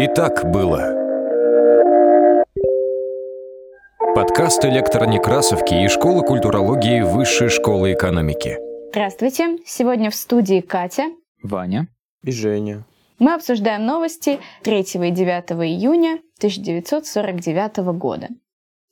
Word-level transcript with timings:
И 0.00 0.06
так 0.06 0.50
было. 0.50 0.96
Подкаст 4.14 4.64
электронекрасовки 4.64 5.74
и 5.74 5.88
школы 5.88 6.24
культурологии 6.24 7.02
Высшей 7.02 7.50
школы 7.50 7.92
экономики. 7.92 8.56
Здравствуйте. 8.92 9.58
Сегодня 9.66 10.10
в 10.10 10.14
студии 10.14 10.62
Катя. 10.62 11.10
Ваня. 11.42 11.86
И 12.24 12.32
Женя. 12.32 12.86
Мы 13.18 13.34
обсуждаем 13.34 13.84
новости 13.84 14.40
3 14.62 14.80
и 14.80 15.10
9 15.10 15.50
июня 15.68 16.22
1949 16.38 17.76
года. 17.98 18.28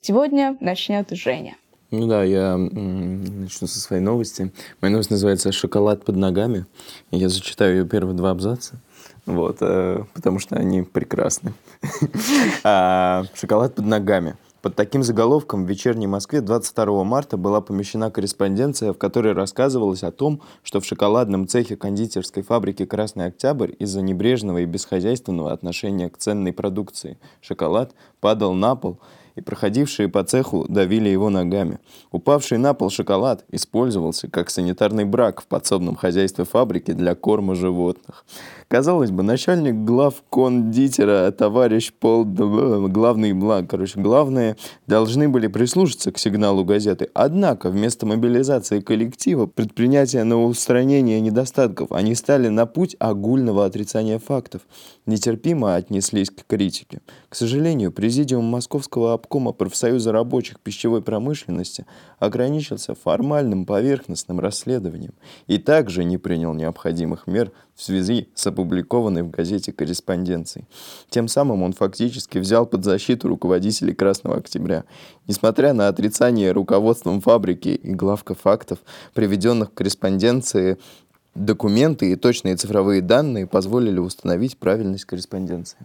Сегодня 0.03 0.59
начнет 0.61 1.09
Женя. 1.13 1.57
Ну 1.91 2.07
да, 2.07 2.23
я 2.23 2.59
начну 2.59 3.67
со 3.67 3.81
своей 3.81 4.03
новости. 4.03 4.53
Моя 4.83 4.93
новость 4.93 5.11
называется 5.11 5.53
«Шоколад 5.53 6.05
под 6.05 6.17
ногами». 6.17 6.67
Я 7.11 7.31
зачитаю 7.31 7.79
ее 7.79 7.87
первые 7.87 8.15
два 8.15 8.31
абзаца, 8.31 8.79
вот, 9.29 9.59
э, 9.61 10.05
потому 10.15 10.39
что 10.39 10.57
они 10.57 10.83
прекрасны. 10.83 11.53
А, 12.65 13.25
«Шоколад 13.35 13.75
под 13.75 13.87
ногами». 13.87 14.37
Под 14.63 14.75
таким 14.75 15.05
заголовком 15.05 15.65
в 15.65 15.69
«Вечерней 15.69 16.09
Москве» 16.09 16.41
22 16.41 17.05
марта 17.05 17.37
была 17.37 17.61
помещена 17.61 18.11
корреспонденция, 18.11 18.93
в 18.93 18.99
которой 18.99 19.33
рассказывалось 19.35 20.03
о 20.03 20.11
том, 20.11 20.41
что 20.65 20.81
в 20.81 20.85
шоколадном 20.85 21.47
цехе 21.47 21.77
кондитерской 21.77 22.43
фабрики 22.43 22.85
«Красный 22.85 23.27
Октябрь» 23.27 23.73
из-за 23.79 24.01
небрежного 24.01 24.59
и 24.59 24.65
бесхозяйственного 24.65 25.53
отношения 25.53 26.11
к 26.11 26.19
ценной 26.19 26.53
продукции 26.53 27.19
шоколад 27.41 27.95
падал 28.21 28.53
на 28.55 28.75
пол, 28.75 28.99
и 29.39 29.41
проходившие 29.41 30.09
по 30.09 30.25
цеху 30.25 30.67
давили 30.69 31.09
его 31.09 31.31
ногами. 31.31 31.79
Упавший 32.11 32.59
на 32.59 32.75
пол 32.75 32.91
шоколад 32.91 33.45
использовался 33.51 34.29
как 34.29 34.51
санитарный 34.51 35.05
брак 35.05 35.41
в 35.41 35.47
подсобном 35.47 35.97
хозяйстве 35.97 36.45
фабрики 36.45 36.93
для 36.93 37.15
корма 37.15 37.55
животных. 37.55 38.25
Казалось 38.69 39.11
бы, 39.11 39.23
начальник 39.23 39.75
глав 39.75 40.23
кондитера, 40.29 41.31
товарищ 41.31 41.93
Пол, 41.99 42.25
главный, 42.25 43.33
бла- 43.33 43.67
короче, 43.67 43.99
главные 43.99 44.57
должны 44.87 45.29
были 45.29 45.47
прислушаться 45.47 46.13
к 46.13 46.19
сигналу 46.19 46.65
газеты. 46.65 47.09
Однако, 47.15 47.71
вместо 47.71 48.05
мобилизации 48.05 48.81
коллектива, 48.81 49.47
предпринятия 49.47 50.25
на 50.25 50.45
устранение 50.45 51.21
недостатков, 51.21 51.93
они 51.93 52.15
стали 52.15 52.49
на 52.49 52.67
путь 52.67 52.95
огульного 52.99 53.65
отрицания 53.65 54.19
фактов. 54.19 54.63
Нетерпимо 55.09 55.75
отнеслись 55.75 56.29
к 56.29 56.47
критике. 56.47 57.01
К 57.31 57.35
сожалению, 57.35 57.93
президиум 57.93 58.45
Московского 58.45 59.15
обкома 59.15 59.53
профсоюза 59.53 60.13
рабочих 60.13 60.61
пищевой 60.61 61.01
промышленности 61.01 61.87
ограничился 62.19 62.95
формальным 62.95 63.65
поверхностным 63.65 64.39
расследованием 64.39 65.15
и 65.47 65.57
также 65.57 66.05
не 66.05 66.19
принял 66.19 66.53
необходимых 66.53 67.27
мер 67.27 67.53
в 67.75 67.83
связи 67.83 68.29
с 68.35 68.49
опубликованной 68.49 69.23
в 69.23 69.31
газете 69.31 69.73
корреспонденцией. 69.73 70.67
Тем 71.09 71.27
самым 71.27 71.63
он 71.63 71.73
фактически 71.73 72.37
взял 72.37 72.67
под 72.67 72.85
защиту 72.85 73.29
руководителей 73.29 73.95
Красного 73.95 74.37
Октября. 74.37 74.85
Несмотря 75.27 75.73
на 75.73 75.89
отрицание 75.89 76.53
руководством 76.53 77.23
фабрики 77.23 77.71
и 77.71 77.95
главка 77.95 78.35
фактов, 78.35 78.81
приведенных 79.15 79.71
в 79.71 79.73
корреспонденции, 79.73 80.77
документы 81.39 82.13
и 82.13 82.17
точные 82.17 82.57
цифровые 82.57 83.03
данные 83.03 83.47
позволили 83.47 83.99
установить 83.99 84.59
правильность 84.59 85.05
корреспонденции. 85.05 85.79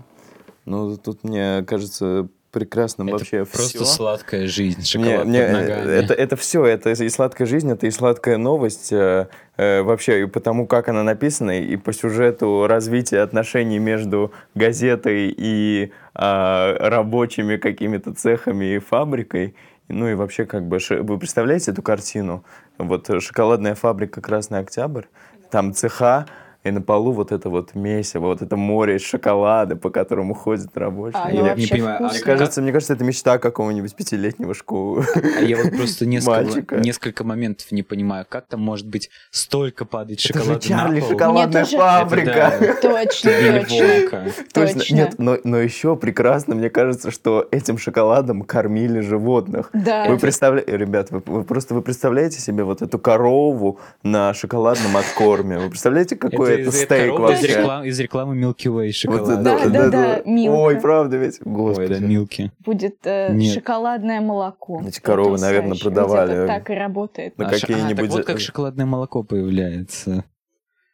Ну, 0.65 0.97
тут, 0.97 1.23
мне 1.23 1.63
кажется, 1.67 2.27
прекрасным 2.53 3.07
Это 3.07 3.17
вообще 3.17 3.45
просто 3.45 3.79
всё. 3.79 3.85
сладкая 3.85 4.47
жизнь, 4.47 4.85
шоколад 4.85 5.25
мне, 5.25 5.41
под 5.41 5.49
э, 5.49 5.53
ногами. 5.53 5.91
это, 5.91 6.13
это 6.13 6.35
все, 6.35 6.63
это 6.63 6.91
и 6.91 7.09
сладкая 7.09 7.47
жизнь, 7.47 7.69
это 7.69 7.87
и 7.87 7.91
сладкая 7.91 8.37
новость. 8.37 8.93
э, 8.93 9.27
э, 9.57 9.81
вообще, 9.81 10.21
и 10.21 10.25
потому 10.27 10.67
как 10.67 10.87
она 10.87 11.03
написана, 11.03 11.59
и 11.59 11.75
по 11.75 11.91
сюжету 11.91 12.67
развития 12.67 13.19
отношений 13.19 13.79
между 13.79 14.31
газетой 14.53 15.33
и 15.35 15.91
а, 16.13 16.75
рабочими 16.79 17.57
какими-то 17.57 18.13
цехами 18.13 18.75
и 18.75 18.79
фабрикой. 18.79 19.55
Ну 19.89 20.07
и 20.07 20.13
вообще, 20.13 20.45
как 20.45 20.65
бы, 20.67 20.77
вы 20.89 21.19
представляете 21.19 21.71
эту 21.71 21.81
картину? 21.81 22.45
Вот 22.77 23.09
э, 23.09 23.19
шоколадная 23.19 23.75
фабрика 23.75 24.21
«Красный 24.21 24.59
Октябрь», 24.59 25.05
там 25.53 25.73
цеха, 25.73 26.25
и 26.63 26.71
на 26.71 26.81
полу 26.81 27.11
вот 27.11 27.31
это 27.31 27.49
вот 27.49 27.75
месиво, 27.75 28.27
вот 28.27 28.41
это 28.41 28.55
море 28.55 28.95
из 28.95 29.01
шоколада, 29.01 29.75
по 29.75 29.89
которому 29.89 30.33
ходят 30.33 30.75
рабочие. 30.77 31.21
А, 31.21 31.29
Я- 31.31 31.55
не 31.55 31.67
понимаю, 31.67 31.95
а 32.05 32.09
вкусно. 32.09 32.25
мне 32.25 32.37
кажется, 32.37 32.61
мне 32.61 32.71
кажется, 32.71 32.93
это 32.93 33.03
мечта 33.03 33.37
какого-нибудь 33.37 33.93
пятилетнего 33.95 34.53
школы. 34.53 35.05
А 35.37 35.41
я 35.41 35.57
вот 35.57 35.75
просто 35.75 36.05
несколько, 36.05 36.77
несколько 36.77 37.23
моментов 37.23 37.71
не 37.71 37.83
понимаю, 37.83 38.25
как 38.27 38.47
там 38.47 38.61
может 38.61 38.87
быть 38.87 39.09
столько 39.31 39.85
падать 39.85 40.23
Это 40.25 40.39
же 40.39 40.43
шоколада 40.45 40.65
Чарли 40.67 40.95
на 40.95 41.01
пол. 41.01 41.09
шоколадная 41.11 41.63
тоже- 41.65 41.77
фабрика. 41.77 42.31
Это 42.61 42.81
Точно, 43.03 43.29
Вилли 43.29 43.59
точно. 43.59 44.31
Точно. 44.53 44.79
Точно. 44.79 44.95
Нет, 44.95 45.15
но, 45.17 45.37
но 45.43 45.57
еще 45.59 45.95
прекрасно, 45.95 46.55
мне 46.55 46.69
кажется, 46.69 47.11
что 47.11 47.47
этим 47.51 47.77
шоколадом 47.77 48.43
кормили 48.43 49.01
животных. 49.01 49.69
Да. 49.73 50.05
Вы 50.07 50.17
представляете, 50.17 50.77
ребят, 50.77 51.11
вы, 51.11 51.21
вы 51.25 51.43
просто 51.43 51.73
вы 51.73 51.81
представляете 51.81 52.39
себе 52.39 52.63
вот 52.63 52.81
эту 52.81 52.99
корову 52.99 53.79
на 54.03 54.33
шоколадном 54.33 54.95
откорме? 54.97 55.57
Вы 55.59 55.69
представляете, 55.69 56.15
какой 56.15 56.52
это, 56.53 56.69
из- 56.69 56.75
стейк 56.75 56.89
корова 57.11 57.31
из, 57.33 57.41
вообще? 57.41 57.47
реклам- 57.61 57.85
из 57.85 57.99
рекламы 57.99 58.35
Milky 58.39 58.65
Way 58.67 58.85
Вот 58.87 58.93
шоколада. 58.95 59.37
Да, 59.37 59.69
да, 59.69 59.89
да, 59.89 60.21
Милка. 60.25 60.55
Ой, 60.57 60.79
правда 60.79 61.17
ведь? 61.17 61.39
Ой, 61.45 61.51
Господи. 61.53 61.93
да, 61.95 61.99
Милки. 61.99 62.51
Будет 62.65 62.97
э, 63.05 63.39
шоколадное 63.41 64.21
молоко. 64.21 64.81
Эти 64.87 64.99
коровы, 64.99 65.39
наверное, 65.39 65.77
продавали. 65.77 66.33
это 66.33 66.47
так 66.47 66.69
и 66.69 66.73
работает. 66.73 67.37
На 67.37 67.47
А 67.47 67.49
ш- 67.49 67.57
а, 67.57 67.59
какие-нибудь... 67.59 67.95
так 68.09 68.09
вот 68.17 68.25
как 68.25 68.39
шоколадное 68.39 68.85
молоко 68.85 69.23
появляется. 69.23 70.25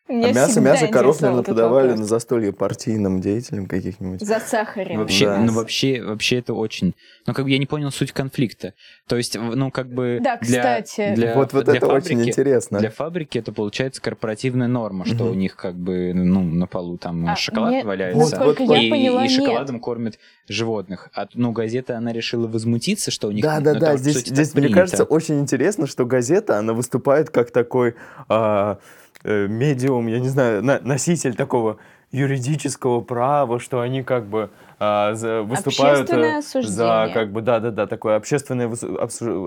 Меня 0.10 0.30
А 0.30 0.34
мясо, 0.34 0.60
мясо 0.60 0.88
коров, 0.88 1.22
наверное, 1.22 1.44
подавали 1.44 1.88
вопрос. 1.90 2.00
на 2.00 2.06
застолье 2.06 2.52
партийным 2.52 3.22
деятелям 3.22 3.68
каких-нибудь. 3.68 4.22
Засахарен. 4.26 4.98
Вообще, 4.98 5.26
Да. 5.28 5.38
ну 5.38 5.54
вообще, 5.54 6.02
вообще 6.04 6.40
это 6.40 6.56
очень. 6.56 6.96
Ну 7.28 7.34
как 7.36 7.46
бы 7.46 7.52
я 7.52 7.60
не 7.60 7.68
понял 7.68 7.92
суть 7.92 8.12
конфликта. 8.12 8.74
То 9.08 9.18
есть, 9.18 9.38
ну 9.38 9.70
как 9.70 9.94
бы. 9.94 10.20
Да, 10.22 10.38
для- 10.38 10.60
кстати. 10.82 11.14
для, 11.16 11.36
вот 11.36 11.54
вот 11.54 11.66
для 11.66 11.76
это 11.76 11.86
очень 11.88 12.18
фабрики- 12.18 12.30
интересно. 12.30 12.80
Для 12.80 12.90
фабрики 12.90 13.38
это 13.38 13.52
получается 13.52 14.02
корпоративная 14.02 14.68
норма, 14.68 15.06
что 15.06 15.26
Мгм. 15.26 15.30
у 15.32 15.34
них 15.36 15.56
как 15.56 15.76
бы 15.76 16.12
ну 16.16 16.42
на 16.44 16.66
полу 16.66 16.98
там 16.98 17.28
А, 17.30 17.36
шоколад 17.36 17.72
нет, 17.72 17.86
валяется, 17.86 18.44
Вот, 18.44 18.60
я 18.60 18.82
и, 18.82 18.90
поняла, 18.90 19.24
и 19.26 19.30
нет. 19.30 19.32
шоколадом 19.40 19.80
кормят 19.80 20.18
животных. 20.48 21.10
А 21.14 21.28
ну 21.36 21.52
газета 21.52 21.96
она 21.98 22.12
решила 22.14 22.48
возмутиться, 22.48 23.12
что 23.12 23.28
у 23.28 23.32
них. 23.32 23.44
Да, 23.44 23.60
ну, 23.60 23.66
да, 23.66 23.72
это 23.72 23.80
да. 23.80 23.92
вот, 23.92 24.00
Здесь, 24.00 24.18
здесь 24.26 24.54
мне 24.56 24.64
принято. 24.64 24.80
кажется, 24.82 25.04
очень 25.04 25.40
интересно, 25.40 25.86
что 25.86 26.06
газета, 26.06 26.58
она 26.58 26.74
выступает 26.74 27.30
как 27.30 27.52
такой 27.52 27.94
а, 28.28 28.80
э, 28.80 29.09
медиум, 29.48 30.08
я 30.08 30.20
не 30.20 30.30
знаю, 30.30 30.64
на- 30.64 30.80
носитель 30.80 31.36
такого 31.36 31.78
юридического 32.12 33.02
права, 33.02 33.60
что 33.60 33.82
они 33.82 34.04
как 34.04 34.26
бы 34.26 34.50
а, 34.80 35.14
выступают 35.44 36.10
э, 36.10 36.42
за 36.72 36.84
как 37.14 37.32
бы 37.32 37.42
да, 37.42 37.60
да, 37.60 37.72
да, 37.72 37.86
такое 37.88 38.16
общественное 38.16 38.68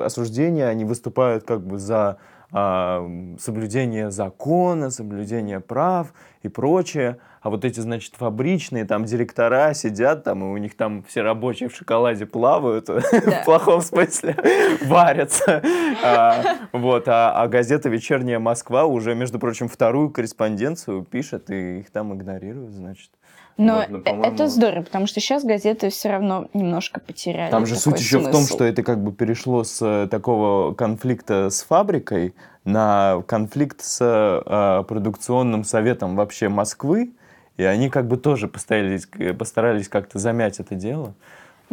осуждение, 0.05 0.69
они 0.69 0.84
выступают 0.84 1.44
как 1.44 1.61
бы 1.62 1.78
за 1.78 2.19
соблюдение 2.53 4.11
закона, 4.11 4.91
соблюдение 4.91 5.61
прав 5.61 6.13
и 6.43 6.49
прочее. 6.49 7.19
А 7.41 7.51
вот 7.51 7.65
эти, 7.65 7.81
значит, 7.81 8.15
фабричные, 8.15 8.85
там 8.85 9.05
директора 9.05 9.75
сидят, 9.75 10.23
там, 10.23 10.45
и 10.45 10.47
у 10.47 10.57
них 10.59 10.77
там 10.77 11.03
все 11.03 11.23
рабочие 11.23 11.69
в 11.69 11.75
шоколаде 11.75 12.25
плавают, 12.25 12.89
в 12.89 13.45
плохом 13.45 13.81
смысле, 13.81 14.37
варятся. 14.87 15.61
А, 16.05 16.59
Вот, 16.73 17.09
а 17.09 17.33
а 17.33 17.49
газета 17.49 17.89
«Вечерняя 17.89 18.39
Москва» 18.39 18.85
уже, 18.85 19.17
между 19.17 19.41
прочим, 19.41 19.69
вторую 19.69 20.11
корреспонденцию 20.11 21.03
пишет, 21.03 21.51
и 21.51 21.81
их 21.81 21.91
там 21.91 22.15
игнорируют, 22.15 22.73
значит. 22.75 23.11
Но 23.59 23.77
Вот, 23.77 23.89
ну, 23.91 23.99
э- 24.05 24.23
это 24.23 24.49
здорово, 24.49 24.83
потому 24.85 25.07
что 25.07 25.21
сейчас 25.21 25.45
газеты 25.45 25.91
все 25.91 26.11
равно 26.11 26.49
немножко 26.55 27.01
потеряли. 27.01 27.51
Там 27.51 27.67
же 27.67 27.77
суть 27.77 28.01
еще 28.01 28.19
в 28.19 28.31
том, 28.31 28.45
что 28.45 28.65
это 28.65 28.83
как 28.83 29.03
бы 29.03 29.13
перешло 29.13 29.63
с 29.65 29.81
э, 29.83 30.09
такого 30.09 30.75
конфликта 30.75 31.51
с 31.51 31.62
фабрикой 31.62 32.35
на 32.65 33.23
конфликт 33.27 33.83
с 33.83 33.99
э, 34.01 34.85
продукционным 34.85 35.65
советом 35.65 36.17
вообще 36.17 36.49
Москвы, 36.49 37.12
и 37.56 37.65
они 37.65 37.91
как 37.91 38.09
бы 38.09 38.17
тоже 38.17 38.49
постарались, 38.49 39.06
э, 39.19 39.35
постарались 39.35 39.88
как-то 39.88 40.19
замять 40.19 40.59
это 40.61 40.75
дело. 40.75 41.15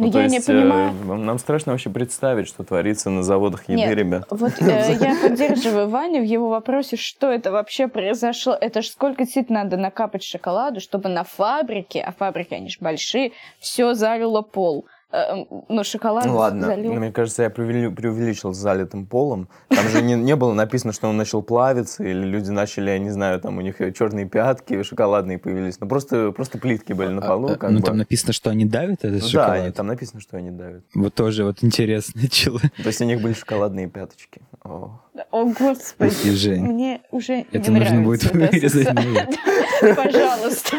Ну, 0.06 0.10
то 0.10 0.20
я 0.20 0.28
не 0.28 0.36
есть, 0.36 0.48
э, 0.48 0.52
понимаю. 0.52 0.94
нам 1.04 1.26
нам 1.26 1.38
страшно 1.38 1.72
вообще 1.72 1.90
представить, 1.90 2.48
что 2.48 2.64
творится 2.64 3.10
на 3.10 3.22
заводах 3.22 3.68
еды, 3.68 3.82
Нет, 3.82 3.94
ребят. 3.94 4.26
Вот 4.30 4.52
э, 4.60 4.96
я 5.00 5.16
поддерживаю 5.20 5.88
Ваню 5.88 6.20
в 6.20 6.24
его 6.24 6.48
вопросе, 6.48 6.96
что 6.96 7.30
это 7.30 7.52
вообще 7.52 7.86
произошло. 7.86 8.56
Это 8.58 8.82
ж 8.82 8.86
сколько 8.86 9.24
действительно 9.24 9.64
надо 9.64 9.76
накапать 9.76 10.22
шоколаду, 10.22 10.80
чтобы 10.80 11.08
на 11.08 11.24
фабрике, 11.24 12.00
а 12.00 12.12
фабрики, 12.12 12.54
они 12.54 12.70
же 12.70 12.78
большие, 12.80 13.32
все 13.58 13.94
залило 13.94 14.42
пол. 14.42 14.86
Э, 15.12 15.44
ну, 15.68 15.82
шоколад 15.82 16.24
Ну 16.26 16.36
ладно, 16.36 16.66
залил. 16.68 16.92
мне 16.94 17.10
кажется, 17.10 17.42
я 17.42 17.48
преувели- 17.50 17.92
преувеличил 17.92 18.54
с 18.54 18.58
залитым 18.58 19.06
полом. 19.06 19.48
Там 19.68 19.88
же 19.88 20.02
не, 20.02 20.14
не 20.14 20.36
было 20.36 20.52
написано, 20.52 20.92
что 20.92 21.08
он 21.08 21.16
начал 21.16 21.42
плавиться, 21.42 22.04
или 22.04 22.24
люди 22.24 22.50
начали, 22.50 22.90
я 22.90 22.98
не 22.98 23.10
знаю, 23.10 23.40
там 23.40 23.58
у 23.58 23.60
них 23.60 23.78
черные 23.96 24.26
пятки 24.28 24.82
шоколадные 24.84 25.38
появились. 25.38 25.80
Ну 25.80 25.88
просто, 25.88 26.30
просто 26.30 26.58
плитки 26.58 26.92
были 26.92 27.08
на 27.08 27.20
полу. 27.22 27.48
А, 27.48 27.52
а, 27.52 27.56
как 27.56 27.70
ну 27.70 27.80
бы. 27.80 27.86
там 27.86 27.96
написано, 27.96 28.32
что 28.32 28.50
они 28.50 28.64
давят 28.64 29.00
этот 29.04 29.14
Ну 29.14 29.18
да, 29.20 29.26
шоколад. 29.28 29.60
они- 29.60 29.72
там 29.72 29.86
написано, 29.88 30.20
что 30.20 30.36
они 30.36 30.50
давят. 30.50 30.84
Вот 30.94 31.14
тоже 31.14 31.44
вот 31.44 31.62
интересно. 31.64 32.20
То 32.82 32.86
есть 32.86 33.00
у 33.00 33.04
них 33.04 33.20
были 33.20 33.32
шоколадные 33.32 33.88
пяточки. 33.88 34.42
О. 34.64 35.00
О, 35.30 35.44
господи. 35.46 36.30
Жень. 36.32 36.62
Мне 36.64 37.00
уже 37.10 37.44
Это 37.52 37.70
не 37.70 37.80
нужно 37.80 38.02
будет 38.02 38.24
вырезать. 38.32 38.88
Пожалуйста. 39.96 40.76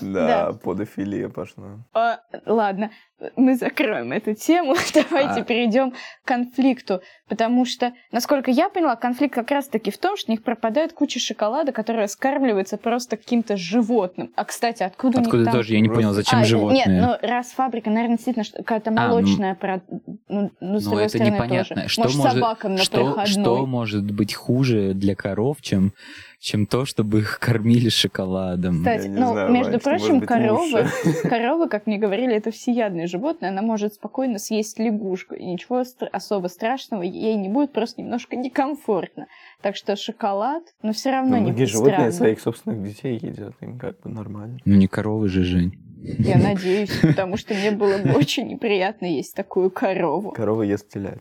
Да, 0.00 0.52
подофилия 0.62 1.28
пошла. 1.28 1.78
А, 1.92 2.20
Ладно, 2.46 2.90
мы 3.36 3.56
закроем 3.56 4.12
эту 4.12 4.34
тему. 4.34 4.74
Давайте 4.94 5.40
А. 5.40 5.44
перейдем 5.44 5.92
к 5.92 5.96
конфликту. 6.28 7.00
Потому 7.28 7.64
что, 7.64 7.92
насколько 8.12 8.50
я 8.50 8.68
поняла, 8.68 8.96
конфликт 8.96 9.34
как 9.34 9.50
раз-таки 9.50 9.90
в 9.90 9.98
том, 9.98 10.16
что 10.16 10.30
у 10.30 10.32
них 10.34 10.42
пропадает 10.42 10.92
куча 10.92 11.18
шоколада, 11.20 11.72
которая 11.72 12.06
скармливается 12.06 12.76
просто 12.76 13.16
каким-то 13.16 13.56
животным. 13.56 14.30
А, 14.36 14.44
кстати, 14.44 14.82
откуда, 14.82 15.20
Откуда 15.20 15.50
тоже, 15.50 15.72
я 15.74 15.80
не 15.80 15.88
понял, 15.88 16.12
зачем 16.12 16.40
А, 16.40 16.44
животные? 16.44 16.84
Нет, 16.86 17.02
ну 17.22 17.28
раз 17.28 17.48
фабрика, 17.52 17.88
наверное, 17.90 18.16
действительно 18.16 18.44
что- 18.44 18.58
какая-то 18.58 18.90
А, 18.90 18.92
ну, 18.92 19.00
молочная, 19.00 19.54
про- 19.54 19.80
ну, 20.28 20.50
ну, 20.60 20.78
с 20.80 20.84
Ну, 20.84 20.90
другой 20.90 21.02
это 21.04 21.16
стороны, 21.16 21.34
непонятно. 21.34 21.76
тоже. 21.76 21.88
Что 21.88 22.02
Может, 22.02 22.22
собакам 22.22 22.72
на 22.74 22.78
что, 22.82 23.04
проходной. 23.04 23.26
что 23.26 23.66
может 23.84 24.10
быть 24.10 24.32
хуже 24.32 24.94
для 24.94 25.14
коров, 25.14 25.58
чем, 25.60 25.92
чем 26.38 26.64
то, 26.66 26.86
чтобы 26.86 27.18
их 27.18 27.38
кормили 27.38 27.90
шоколадом? 27.90 28.78
Кстати, 28.78 29.08
ну, 29.08 29.32
знаю, 29.32 29.52
между 29.52 29.72
Вань, 29.72 29.80
прочим, 29.80 30.20
быть 30.20 30.28
коровы, 30.28 30.86
коровы, 31.24 31.68
как 31.68 31.86
мне 31.86 31.98
говорили, 31.98 32.34
это 32.34 32.50
всеядное 32.50 33.06
животное, 33.06 33.50
она 33.50 33.60
может 33.60 33.92
спокойно 33.92 34.38
съесть 34.38 34.78
лягушку, 34.78 35.34
и 35.34 35.44
ничего 35.44 35.84
стр- 35.84 36.08
особо 36.12 36.46
страшного 36.48 37.02
ей 37.02 37.36
не 37.36 37.50
будет, 37.50 37.74
просто 37.74 38.00
немножко 38.00 38.36
некомфортно. 38.36 39.26
Так 39.60 39.76
что 39.76 39.96
шоколад, 39.96 40.62
но 40.82 40.92
все 40.94 41.10
равно 41.10 41.36
Ну, 41.36 41.44
не 41.44 41.52
будет 41.52 41.68
животные 41.68 41.94
странно. 41.94 42.12
своих 42.12 42.40
собственных 42.40 42.82
детей 42.82 43.18
едят, 43.20 43.52
им 43.60 43.78
как 43.78 44.00
бы 44.00 44.08
нормально. 44.08 44.58
Ну, 44.64 44.76
не 44.76 44.86
коровы 44.88 45.28
же, 45.28 45.44
Жень. 45.44 45.74
Я 46.18 46.38
надеюсь, 46.42 46.90
потому 47.02 47.36
что 47.36 47.52
мне 47.52 47.70
было 47.70 47.98
бы 47.98 48.14
очень 48.14 48.46
неприятно 48.48 49.04
есть 49.04 49.34
такую 49.34 49.70
корову. 49.70 50.30
Корова 50.30 50.62
ест 50.62 50.88
телят. 50.88 51.20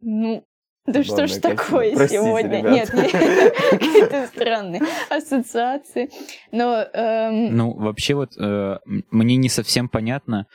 Ну, 0.00 0.44
да 0.86 1.04
что 1.04 1.26
ж 1.26 1.36
такое 1.36 1.94
Простите, 1.94 2.22
сегодня? 2.22 2.58
ребят. 2.58 2.72
Нет, 2.72 2.90
какие-то 3.70 4.26
странные 4.26 4.82
ассоциации. 5.10 6.10
Но, 6.50 6.84
эм, 6.92 7.56
Ну, 7.56 7.72
вообще 7.72 8.14
вот 8.14 8.32
э, 8.36 8.78
мне 9.10 9.36
не 9.36 9.48
совсем 9.48 9.88
понятно, 9.88 10.46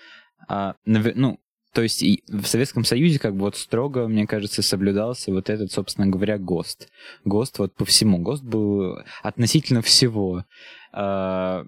а, 0.49 0.75
ну, 0.85 1.39
то 1.73 1.83
есть 1.83 2.03
в 2.27 2.45
Советском 2.45 2.83
Союзе 2.83 3.19
как 3.19 3.35
бы 3.35 3.41
вот 3.41 3.55
строго, 3.55 4.07
мне 4.07 4.25
кажется, 4.25 4.61
соблюдался 4.63 5.31
вот 5.31 5.49
этот, 5.49 5.71
собственно 5.71 6.07
говоря, 6.07 6.37
ГОСТ. 6.37 6.89
ГОСТ 7.23 7.59
вот 7.59 7.75
по 7.75 7.85
всему. 7.85 8.17
ГОСТ 8.17 8.43
был 8.43 8.99
относительно 9.21 9.81
всего. 9.81 10.43
А, 10.91 11.65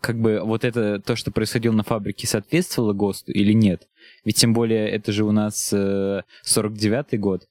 как 0.00 0.18
бы 0.18 0.40
вот 0.42 0.64
это, 0.64 1.00
то, 1.00 1.16
что 1.16 1.30
происходило 1.30 1.72
на 1.72 1.82
фабрике, 1.82 2.26
соответствовало 2.26 2.92
ГОСТу 2.92 3.32
или 3.32 3.52
нет? 3.52 3.88
Ведь 4.24 4.36
тем 4.36 4.54
более 4.54 4.88
это 4.88 5.12
же 5.12 5.24
у 5.24 5.32
нас 5.32 5.72
э, 5.72 6.22
49-й 6.46 7.18
год. 7.18 7.42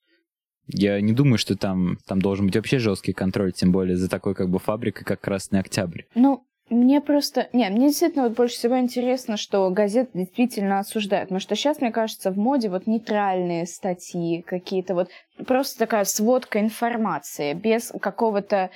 Я 0.68 1.02
не 1.02 1.14
думаю, 1.14 1.38
что 1.38 1.56
там, 1.58 1.98
там 2.08 2.22
должен 2.22 2.46
быть 2.48 2.56
вообще 2.56 2.80
жесткий 2.80 3.14
контроль, 3.14 3.52
тем 3.52 3.72
более 3.72 3.98
за 3.98 4.10
такой 4.10 4.36
как 4.36 4.50
бы 4.50 4.60
фабрикой, 4.60 5.06
как 5.06 5.22
Красный 5.22 5.60
Октябрь. 5.60 6.04
Ну, 6.16 6.46
мне 6.72 7.02
просто... 7.02 7.50
Не, 7.52 7.70
мне 7.70 7.88
действительно 7.88 8.24
вот 8.24 8.38
больше 8.38 8.56
всего 8.56 8.80
интересно, 8.80 9.36
что 9.36 9.70
газет 9.72 10.12
действительно 10.14 10.80
осуждают. 10.80 11.28
Потому 11.28 11.42
что 11.42 11.56
сейчас, 11.56 11.82
мне 11.82 11.92
кажется, 11.92 12.32
в 12.32 12.38
моде 12.38 12.70
вот 12.70 12.88
нейтральные 12.88 13.66
статьи 13.66 14.42
какие-то, 14.42 14.96
вот 14.96 15.10
просто 15.46 15.80
такая 15.80 16.06
сводка 16.06 16.62
информации, 16.62 17.54
без 17.54 17.92
какого-то 18.00 18.70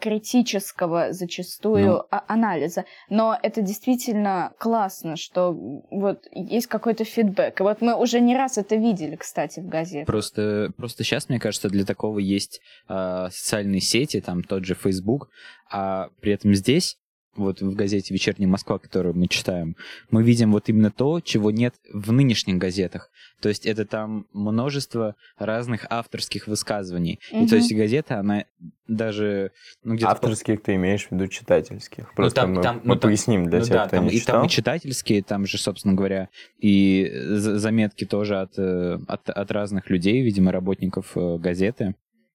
критического 0.00 1.12
зачастую 1.12 1.86
Ну. 1.86 2.02
а- 2.10 2.24
анализа. 2.28 2.84
Но 3.10 3.38
это 3.42 3.62
действительно 3.62 4.52
классно, 4.58 5.16
что 5.16 5.52
вот 5.90 6.26
есть 6.32 6.66
какой-то 6.66 7.04
фидбэк. 7.04 7.60
И 7.60 7.62
вот 7.62 7.80
мы 7.80 7.94
уже 7.94 8.20
не 8.20 8.36
раз 8.36 8.58
это 8.58 8.76
видели, 8.76 9.16
кстати, 9.16 9.60
в 9.60 9.68
газетах. 9.68 10.06
Просто, 10.06 10.72
просто 10.76 11.04
сейчас, 11.04 11.28
мне 11.28 11.38
кажется, 11.38 11.68
для 11.68 11.84
такого 11.84 12.18
есть 12.18 12.60
а, 12.88 13.30
социальные 13.30 13.80
сети, 13.80 14.20
там 14.20 14.42
тот 14.42 14.64
же 14.64 14.74
Facebook, 14.74 15.28
а 15.70 16.08
при 16.20 16.32
этом 16.32 16.54
здесь, 16.54 16.96
вот 17.36 17.60
в 17.60 17.74
газете 17.74 18.12
«Вечерняя 18.12 18.48
Москва», 18.48 18.78
которую 18.78 19.14
мы 19.16 19.28
читаем, 19.28 19.76
мы 20.10 20.22
видим 20.22 20.52
вот 20.52 20.68
именно 20.68 20.90
то, 20.90 21.20
чего 21.20 21.50
нет 21.50 21.74
в 21.92 22.12
нынешних 22.12 22.58
газетах. 22.58 23.10
То 23.40 23.48
есть 23.48 23.66
это 23.66 23.84
там 23.84 24.26
множество 24.32 25.14
разных 25.38 25.86
авторских 25.88 26.48
высказываний. 26.48 27.20
И 27.30 27.46
то 27.46 27.56
есть 27.56 27.72
газета, 27.72 28.18
она 28.18 28.44
даже... 28.88 29.52
Ну, 29.84 29.94
где-то 29.94 30.10
Авторских 30.10 30.62
ты 30.62 30.74
имеешь 30.74 31.06
в 31.06 31.12
виду 31.12 31.28
читательских. 31.28 32.12
Просто 32.14 32.40
там- 32.40 32.54
мы, 32.54 32.62
там- 32.62 32.76
мы 32.76 32.94
ну, 32.94 32.96
там- 32.96 33.10
поясним 33.10 33.48
для 33.48 33.60
ну 33.60 33.64
тех, 33.64 33.74
да, 33.74 33.86
кто 33.86 33.96
там, 33.96 34.06
не 34.06 34.10
и 34.10 34.18
читал. 34.18 34.36
там 34.36 34.46
и 34.46 34.48
читательские, 34.48 35.22
там 35.22 35.46
же, 35.46 35.58
собственно 35.58 35.94
говоря, 35.94 36.30
и 36.58 37.10
за- 37.14 37.58
заметки 37.58 38.04
тоже 38.04 38.40
от, 38.40 38.58
э, 38.58 38.98
от, 39.06 39.28
от 39.30 39.50
разных 39.52 39.88
людей, 39.90 40.22
видимо, 40.22 40.50
работников 40.50 41.12
э, 41.16 41.36
газеты. 41.38 41.94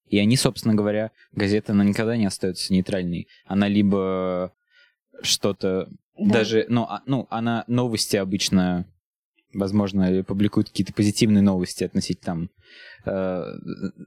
И 0.09 0.19
они, 0.19 0.37
собственно 0.37 0.75
говоря, 0.75 1.11
газета, 1.33 1.73
она 1.73 1.83
никогда 1.83 2.15
не 2.15 2.27
остается 2.27 2.71
нейтральной. 2.71 3.27
Она 3.45 3.67
либо 3.67 4.53
что-то 5.21 5.89
Да. 6.18 6.33
даже, 6.33 6.65
ну, 6.69 6.83
а- 6.83 7.01
ну, 7.06 7.27
она 7.30 7.63
новости 7.68 8.15
обычно, 8.18 8.86
возможно, 9.54 10.24
публикует 10.24 10.69
какие-то 10.69 10.94
позитивные 10.94 11.42
новости 11.42 11.83
относительно 11.83 12.25
там 12.25 12.50
э, 13.06 13.44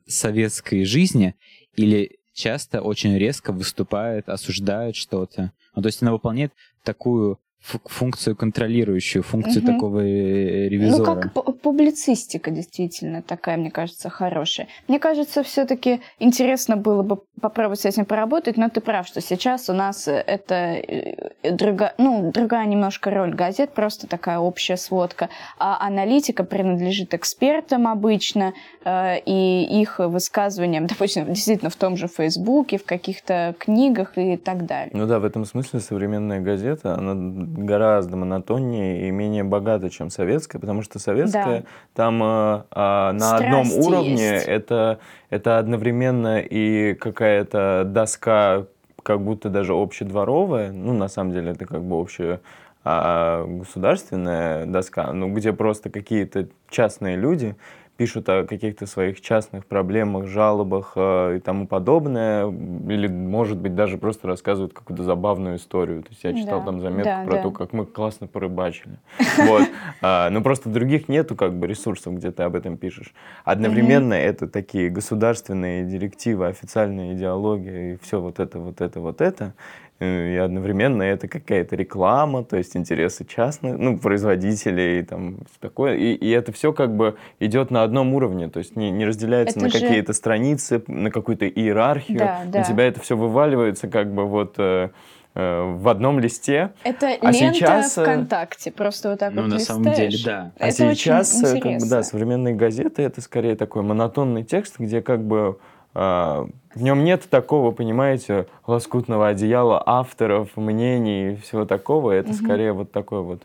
советской 0.06 0.84
жизни, 0.84 1.34
или 1.74 2.18
часто 2.32 2.80
очень 2.82 3.16
резко 3.18 3.52
выступает, 3.52 4.28
осуждает 4.28 4.96
что-то. 4.96 5.52
Ну, 5.74 5.82
то 5.82 5.86
есть 5.88 6.02
она 6.02 6.12
выполняет 6.12 6.52
такую 6.82 7.38
функцию 7.84 8.36
контролирующую, 8.36 9.22
функцию 9.22 9.62
Мгм. 9.64 9.74
такого 9.74 10.00
э, 10.00 10.68
ревизора. 10.68 10.98
Ну, 10.98 11.04
как 11.04 11.32
пу- 11.32 11.52
публицистика 11.52 12.50
действительно 12.50 13.22
такая, 13.22 13.56
мне 13.56 13.70
кажется, 13.70 14.08
хорошая. 14.08 14.68
Мне 14.88 14.98
кажется, 14.98 15.42
все-таки 15.42 16.00
интересно 16.18 16.76
было 16.76 17.02
бы 17.02 17.18
попробовать 17.40 17.80
с 17.80 17.84
этим 17.84 18.04
поработать, 18.04 18.56
но 18.56 18.68
ты 18.68 18.80
прав, 18.80 19.06
что 19.06 19.20
сейчас 19.20 19.68
у 19.68 19.72
нас 19.72 20.06
э, 20.08 20.12
это 20.26 20.54
э, 20.54 21.50
другая, 21.52 21.94
ну, 21.98 22.30
другая 22.32 22.66
немножко 22.66 23.10
роль 23.10 23.34
газет, 23.34 23.70
просто 23.74 24.06
такая 24.06 24.38
общая 24.38 24.76
сводка. 24.76 25.28
А 25.58 25.84
аналитика 25.86 26.44
принадлежит 26.44 27.14
экспертам 27.14 27.88
обычно, 27.88 28.52
э, 28.84 29.18
и 29.26 29.80
их 29.80 29.98
высказываниям, 29.98 30.86
допустим, 30.88 31.26
действительно 31.26 31.70
в 31.70 31.76
том 31.76 31.96
же 31.96 32.06
Фейсбуке, 32.08 32.78
в 32.78 32.84
каких-то 32.84 33.54
книгах 33.58 34.16
и 34.16 34.36
так 34.36 34.66
далее. 34.66 34.90
Ну 34.92 35.06
да, 35.06 35.18
в 35.18 35.24
этом 35.24 35.44
смысле 35.44 35.80
современная 35.80 36.40
газета, 36.40 36.94
она 36.94 37.14
гораздо 37.56 38.16
монотоннее 38.16 39.08
и 39.08 39.10
менее 39.10 39.42
богата, 39.44 39.90
чем 39.90 40.10
советская, 40.10 40.60
потому 40.60 40.82
что 40.82 40.98
советская 40.98 41.60
Да. 41.60 41.66
там 41.94 42.22
э, 42.22 42.62
а, 42.70 43.12
на 43.12 43.36
одном 43.36 43.66
Страсти 43.66 43.88
уровне 43.88 44.30
есть. 44.34 44.46
это, 44.46 44.98
это 45.30 45.58
одновременно 45.58 46.38
и 46.40 46.94
какая-то 46.94 47.84
доска, 47.86 48.66
как 49.02 49.20
будто 49.22 49.48
даже 49.48 49.72
общедворовая, 49.72 50.70
ну 50.72 50.92
на 50.92 51.08
самом 51.08 51.32
деле 51.32 51.52
это 51.52 51.64
как 51.66 51.82
бы 51.82 51.96
общая 51.96 52.40
а, 52.84 53.44
государственная 53.46 54.66
доска, 54.66 55.12
ну 55.12 55.32
где 55.32 55.52
просто 55.52 55.90
какие-то 55.90 56.48
частные 56.68 57.16
люди 57.16 57.56
пишут 57.96 58.28
о 58.28 58.44
каких-то 58.44 58.86
своих 58.86 59.20
частных 59.20 59.66
проблемах, 59.66 60.26
жалобах 60.26 60.92
э, 60.96 61.36
и 61.36 61.40
тому 61.40 61.66
подобное, 61.66 62.46
или, 62.46 63.06
может 63.08 63.58
быть, 63.58 63.74
даже 63.74 63.98
просто 63.98 64.28
рассказывают 64.28 64.72
какую-то 64.74 65.02
забавную 65.02 65.56
историю. 65.56 66.02
То 66.02 66.10
есть 66.10 66.24
я 66.24 66.34
читал 66.34 66.60
Да, 66.60 66.66
там 66.66 66.80
заметку 66.80 67.04
да, 67.04 67.24
про 67.24 67.36
да. 67.36 67.42
то, 67.42 67.50
как 67.50 67.72
мы 67.72 67.86
классно 67.86 68.26
порыбачили. 68.26 68.98
Вот. 69.38 69.62
А, 70.02 70.30
Но 70.30 70.40
просто 70.40 70.68
других 70.68 71.08
нету 71.08 71.36
как 71.36 71.54
бы 71.54 71.66
ресурсов, 71.66 72.14
где 72.14 72.30
ты 72.30 72.42
об 72.42 72.54
этом 72.54 72.76
пишешь. 72.76 73.12
Одновременно 73.44 74.14
это 74.14 74.48
такие 74.48 74.88
государственные 74.90 75.84
директивы, 75.84 76.46
официальная 76.46 77.14
идеология 77.14 77.94
и 77.94 77.98
все 78.02 78.20
вот 78.20 78.40
это, 78.40 78.58
вот 78.58 78.80
это, 78.80 79.00
вот 79.00 79.20
это. 79.20 79.54
Э, 79.98 80.34
И 80.34 80.36
одновременно 80.36 81.02
это 81.02 81.26
какая-то 81.28 81.74
реклама, 81.76 82.44
то 82.44 82.56
есть 82.56 82.76
интересы 82.76 83.24
частных, 83.24 83.78
ну, 83.78 83.98
производителей, 83.98 85.02
там, 85.02 85.38
такое. 85.60 85.94
И, 85.96 86.12
и 86.12 86.30
это 86.30 86.52
все 86.52 86.72
как 86.72 86.94
бы 86.94 87.16
идет 87.40 87.70
на 87.70 87.82
одном 87.82 88.12
уровне, 88.14 88.48
то 88.48 88.58
есть 88.58 88.76
не, 88.76 88.90
не 88.90 89.06
разделяется 89.06 89.56
Это 89.58 89.64
на 89.66 89.70
же- 89.70 89.80
какие-то 89.80 90.12
страницы, 90.12 90.82
на 90.86 91.10
какую-то 91.10 91.48
иерархию. 91.48 92.18
Да, 92.18 92.40
да. 92.46 92.60
У 92.60 92.64
тебя 92.64 92.84
это 92.84 93.00
все 93.00 93.16
вываливается 93.16 93.88
как 93.88 94.12
бы 94.12 94.26
вот 94.26 94.56
э, 94.58 94.90
э, 95.34 95.62
в 95.76 95.88
одном 95.88 96.20
листе. 96.20 96.72
Это 96.84 97.06
А 97.20 97.30
лента 97.32 97.54
сейчас, 97.54 97.92
ВКонтакте, 97.92 98.72
просто 98.72 99.10
вот 99.10 99.18
так 99.20 99.32
Ну, 99.32 99.42
вот 99.42 99.50
на 99.50 99.58
самом 99.60 99.84
листаешь. 99.84 100.12
деле, 100.12 100.24
да. 100.26 100.52
А 100.58 100.68
Это 100.68 100.94
сейчас, 100.94 101.40
как 101.40 101.62
бы, 101.80 101.88
да, 101.88 102.02
современные 102.02 102.54
газеты 102.54 103.00
это 103.02 103.22
скорее 103.22 103.56
такой 103.56 103.82
монотонный 103.82 104.44
текст, 104.44 104.78
где 104.78 105.00
как 105.00 105.24
бы 105.24 105.58
в 105.96 106.82
нем 106.82 107.04
нет 107.04 107.28
такого, 107.30 107.70
понимаете, 107.70 108.46
лоскутного 108.66 109.28
одеяла 109.28 109.82
авторов, 109.84 110.50
мнений 110.56 111.32
и 111.32 111.36
всего 111.36 111.64
такого. 111.64 112.10
Это 112.12 112.28
Мгм. 112.28 112.36
скорее 112.36 112.72
вот 112.74 112.92
такой 112.92 113.22
вот 113.22 113.42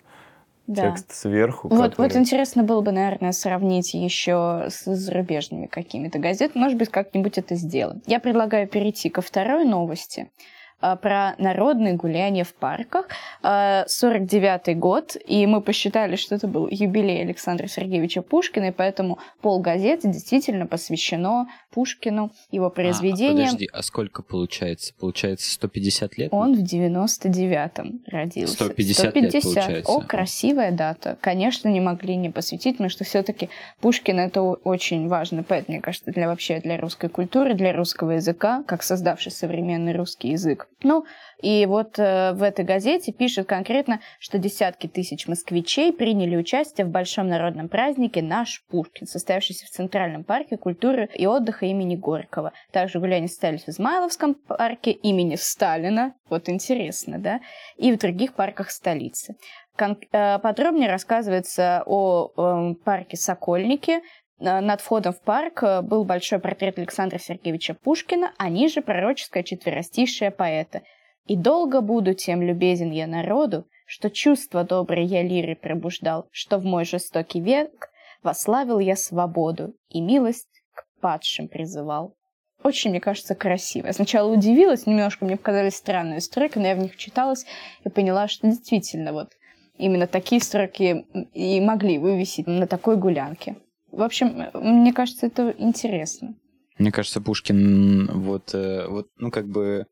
Да. 0.67 0.89
текст 0.91 1.13
сверху. 1.13 1.69
Вот, 1.69 1.77
вот 1.79 1.95
который- 1.95 2.19
интересно 2.19 2.63
было 2.63 2.81
бы, 2.81 2.91
наверное, 2.91 3.31
сравнить 3.31 3.93
еще 3.93 4.65
с 4.69 4.83
зарубежными 4.85 5.65
какими-то 5.67 6.19
газетами. 6.19 6.61
Может 6.63 6.77
быть, 6.77 6.89
как-нибудь 6.89 7.37
это 7.37 7.55
сделаем. 7.55 8.01
Я 8.05 8.19
предлагаю 8.19 8.67
перейти 8.67 9.09
ко 9.09 9.21
второй 9.21 9.63
новости. 9.65 10.29
А, 10.81 10.95
про 10.95 11.35
народные 11.37 11.93
гуляния 11.93 12.43
в 12.43 12.53
парках. 12.53 13.07
49 13.41 14.77
год, 14.77 15.15
и 15.25 15.45
мы 15.45 15.61
посчитали, 15.61 16.15
что 16.15 16.35
это 16.35 16.47
был 16.47 16.67
юбилей 16.69 17.21
Александра 17.21 17.67
Сергеевича 17.67 18.21
Пушкина, 18.21 18.65
и 18.65 18.71
поэтому 18.71 19.19
пол 19.41 19.59
газеты 19.59 20.07
действительно 20.09 20.67
посвящено 20.67 21.47
Пушкину, 21.71 22.31
его 22.51 22.69
произведениям. 22.69 23.47
А, 23.47 23.51
подожди, 23.51 23.69
а 23.71 23.81
сколько 23.83 24.23
получается? 24.23 24.93
Получается 24.99 25.51
150 25.51 26.17
лет? 26.17 26.29
Он 26.33 26.55
в 26.55 26.63
99-м 26.63 28.01
родился. 28.07 28.53
150, 28.53 28.97
150 28.97 29.15
лет 29.15 29.43
получается. 29.43 29.91
О, 29.91 30.01
красивая 30.01 30.71
дата. 30.71 31.17
Конечно, 31.21 31.69
не 31.69 31.79
могли 31.79 32.15
не 32.15 32.29
посвятить, 32.29 32.75
потому 32.75 32.89
что 32.89 33.03
все-таки 33.03 33.49
Пушкин 33.79 34.19
это 34.19 34.41
очень 34.41 35.07
важный 35.07 35.43
поэт, 35.43 35.69
мне 35.69 35.81
кажется, 35.81 36.11
для 36.11 36.27
вообще 36.27 36.59
для 36.59 36.77
русской 36.77 37.09
культуры, 37.09 37.53
для 37.53 37.73
русского 37.73 38.11
языка, 38.11 38.63
как 38.67 38.83
создавший 38.83 39.31
современный 39.31 39.95
русский 39.95 40.29
язык. 40.29 40.67
Ну, 40.83 41.05
и 41.41 41.65
вот 41.65 41.99
э, 41.99 42.33
в 42.33 42.41
этой 42.43 42.65
газете 42.65 43.11
пишет 43.11 43.47
конкретно, 43.47 43.99
что 44.19 44.37
десятки 44.37 44.87
тысяч 44.87 45.27
москвичей 45.27 45.93
приняли 45.93 46.35
участие 46.35 46.85
в 46.85 46.89
большом 46.89 47.27
народном 47.27 47.69
празднике 47.69 48.21
«Наш 48.21 48.63
Пушкин», 48.69 49.07
состоявшийся 49.07 49.65
в 49.65 49.69
Центральном 49.69 50.23
парке 50.23 50.57
культуры 50.57 51.09
и 51.13 51.27
отдыха 51.27 51.65
имени 51.67 51.95
Горького. 51.95 52.53
Также 52.71 52.99
гуляния 52.99 53.27
состоялись 53.27 53.63
в 53.63 53.69
Измайловском 53.69 54.33
парке 54.33 54.91
имени 54.91 55.35
Сталина, 55.35 56.13
вот 56.29 56.49
интересно, 56.49 57.19
да, 57.19 57.41
и 57.77 57.91
в 57.91 57.99
других 57.99 58.33
парках 58.33 58.71
столицы. 58.71 59.35
Э, 60.11 60.39
подробнее 60.39 60.89
рассказывается 60.89 61.83
о 61.85 62.31
э, 62.35 62.75
парке 62.83 63.17
Сокольники, 63.17 64.01
над 64.41 64.81
входом 64.81 65.13
в 65.13 65.21
парк 65.21 65.63
э, 65.63 65.81
был 65.81 66.03
большой 66.03 66.39
портрет 66.39 66.79
Александра 66.79 67.19
Сергеевича 67.19 67.75
Пушкина, 67.75 68.33
а 68.37 68.49
ниже 68.49 68.81
пророческое 68.81 69.43
четверостишее 69.43 70.31
поэта– 70.31 70.81
и 71.25 71.35
долго 71.35 71.81
буду 71.81 72.13
тем 72.13 72.41
любезен 72.41 72.91
я 72.91 73.07
народу, 73.07 73.67
что 73.85 74.09
чувство 74.09 74.63
доброе 74.63 75.05
я 75.05 75.21
лиры 75.21 75.55
пробуждал, 75.55 76.27
что 76.31 76.57
в 76.57 76.65
мой 76.65 76.85
жестокий 76.85 77.39
век 77.39 77.89
вославил 78.23 78.79
я 78.79 78.95
свободу 78.95 79.73
и 79.89 80.01
милость 80.01 80.61
к 80.73 80.85
падшим 80.99 81.47
призывал. 81.47 82.15
Очень, 82.63 82.91
мне 82.91 82.99
кажется, 82.99 83.33
красиво. 83.33 83.87
Я 83.87 83.93
сначала 83.93 84.31
удивилась, 84.31 84.85
немножко 84.85 85.25
мне 85.25 85.35
показались 85.35 85.75
странные 85.75 86.21
строки, 86.21 86.59
но 86.59 86.67
я 86.67 86.75
в 86.75 86.79
них 86.79 86.95
читалась 86.95 87.45
и 87.83 87.89
поняла, 87.89 88.27
что 88.27 88.47
действительно 88.47 89.13
вот 89.13 89.29
именно 89.77 90.05
такие 90.05 90.41
строки 90.41 91.05
и 91.33 91.59
могли 91.59 91.97
вывесить 91.97 92.45
на 92.45 92.67
такой 92.67 92.97
гулянке. 92.97 93.55
В 93.91 94.01
общем, 94.01 94.49
мне 94.53 94.93
кажется, 94.93 95.27
это 95.27 95.53
интересно. 95.57 96.35
Мне 96.77 96.91
кажется, 96.91 97.21
Пушкин 97.21 98.07
вот, 98.11 98.53
э, 98.53 98.87
вот 98.87 99.09
ну, 99.17 99.29
как 99.31 99.47
бы 99.47 99.85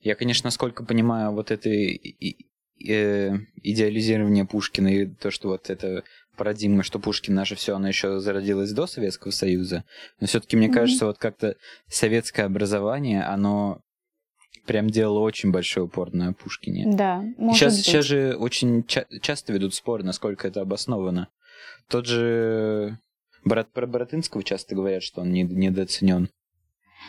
я, 0.00 0.14
конечно, 0.14 0.46
насколько 0.46 0.84
понимаю, 0.84 1.32
вот 1.32 1.50
это 1.50 1.68
э, 1.68 1.98
идеализирование 2.78 4.46
Пушкина 4.46 4.88
и 4.88 5.06
то, 5.06 5.30
что 5.30 5.48
вот 5.48 5.68
это 5.68 6.04
парадигма, 6.36 6.82
что 6.82 6.98
Пушкин 6.98 7.34
наше 7.34 7.54
все, 7.54 7.76
оно 7.76 7.88
еще 7.88 8.18
зародилось 8.20 8.72
до 8.72 8.86
Советского 8.86 9.30
Союза. 9.30 9.84
Но 10.20 10.26
все-таки 10.26 10.56
мне 10.56 10.68
mm-hmm. 10.68 10.72
кажется, 10.72 11.06
вот 11.06 11.18
как-то 11.18 11.56
советское 11.88 12.44
образование, 12.44 13.22
оно 13.22 13.82
прям 14.66 14.88
делало 14.88 15.20
очень 15.20 15.50
большой 15.50 15.84
упор 15.84 16.14
на 16.14 16.32
Пушкине. 16.32 16.90
Да, 16.96 17.22
может 17.36 17.58
сейчас, 17.58 17.76
быть. 17.76 17.84
сейчас 17.84 18.04
же 18.06 18.36
очень 18.36 18.84
ча- 18.84 19.06
часто 19.20 19.52
ведут 19.52 19.74
споры, 19.74 20.02
насколько 20.02 20.48
это 20.48 20.62
обосновано. 20.62 21.28
Тот 21.88 22.06
же 22.06 22.98
Брат, 23.44 23.72
про 23.72 23.86
Боротынского 23.86 24.42
часто 24.42 24.74
говорят, 24.74 25.02
что 25.02 25.22
он 25.22 25.32
не, 25.32 25.42
недооценен. 25.42 26.28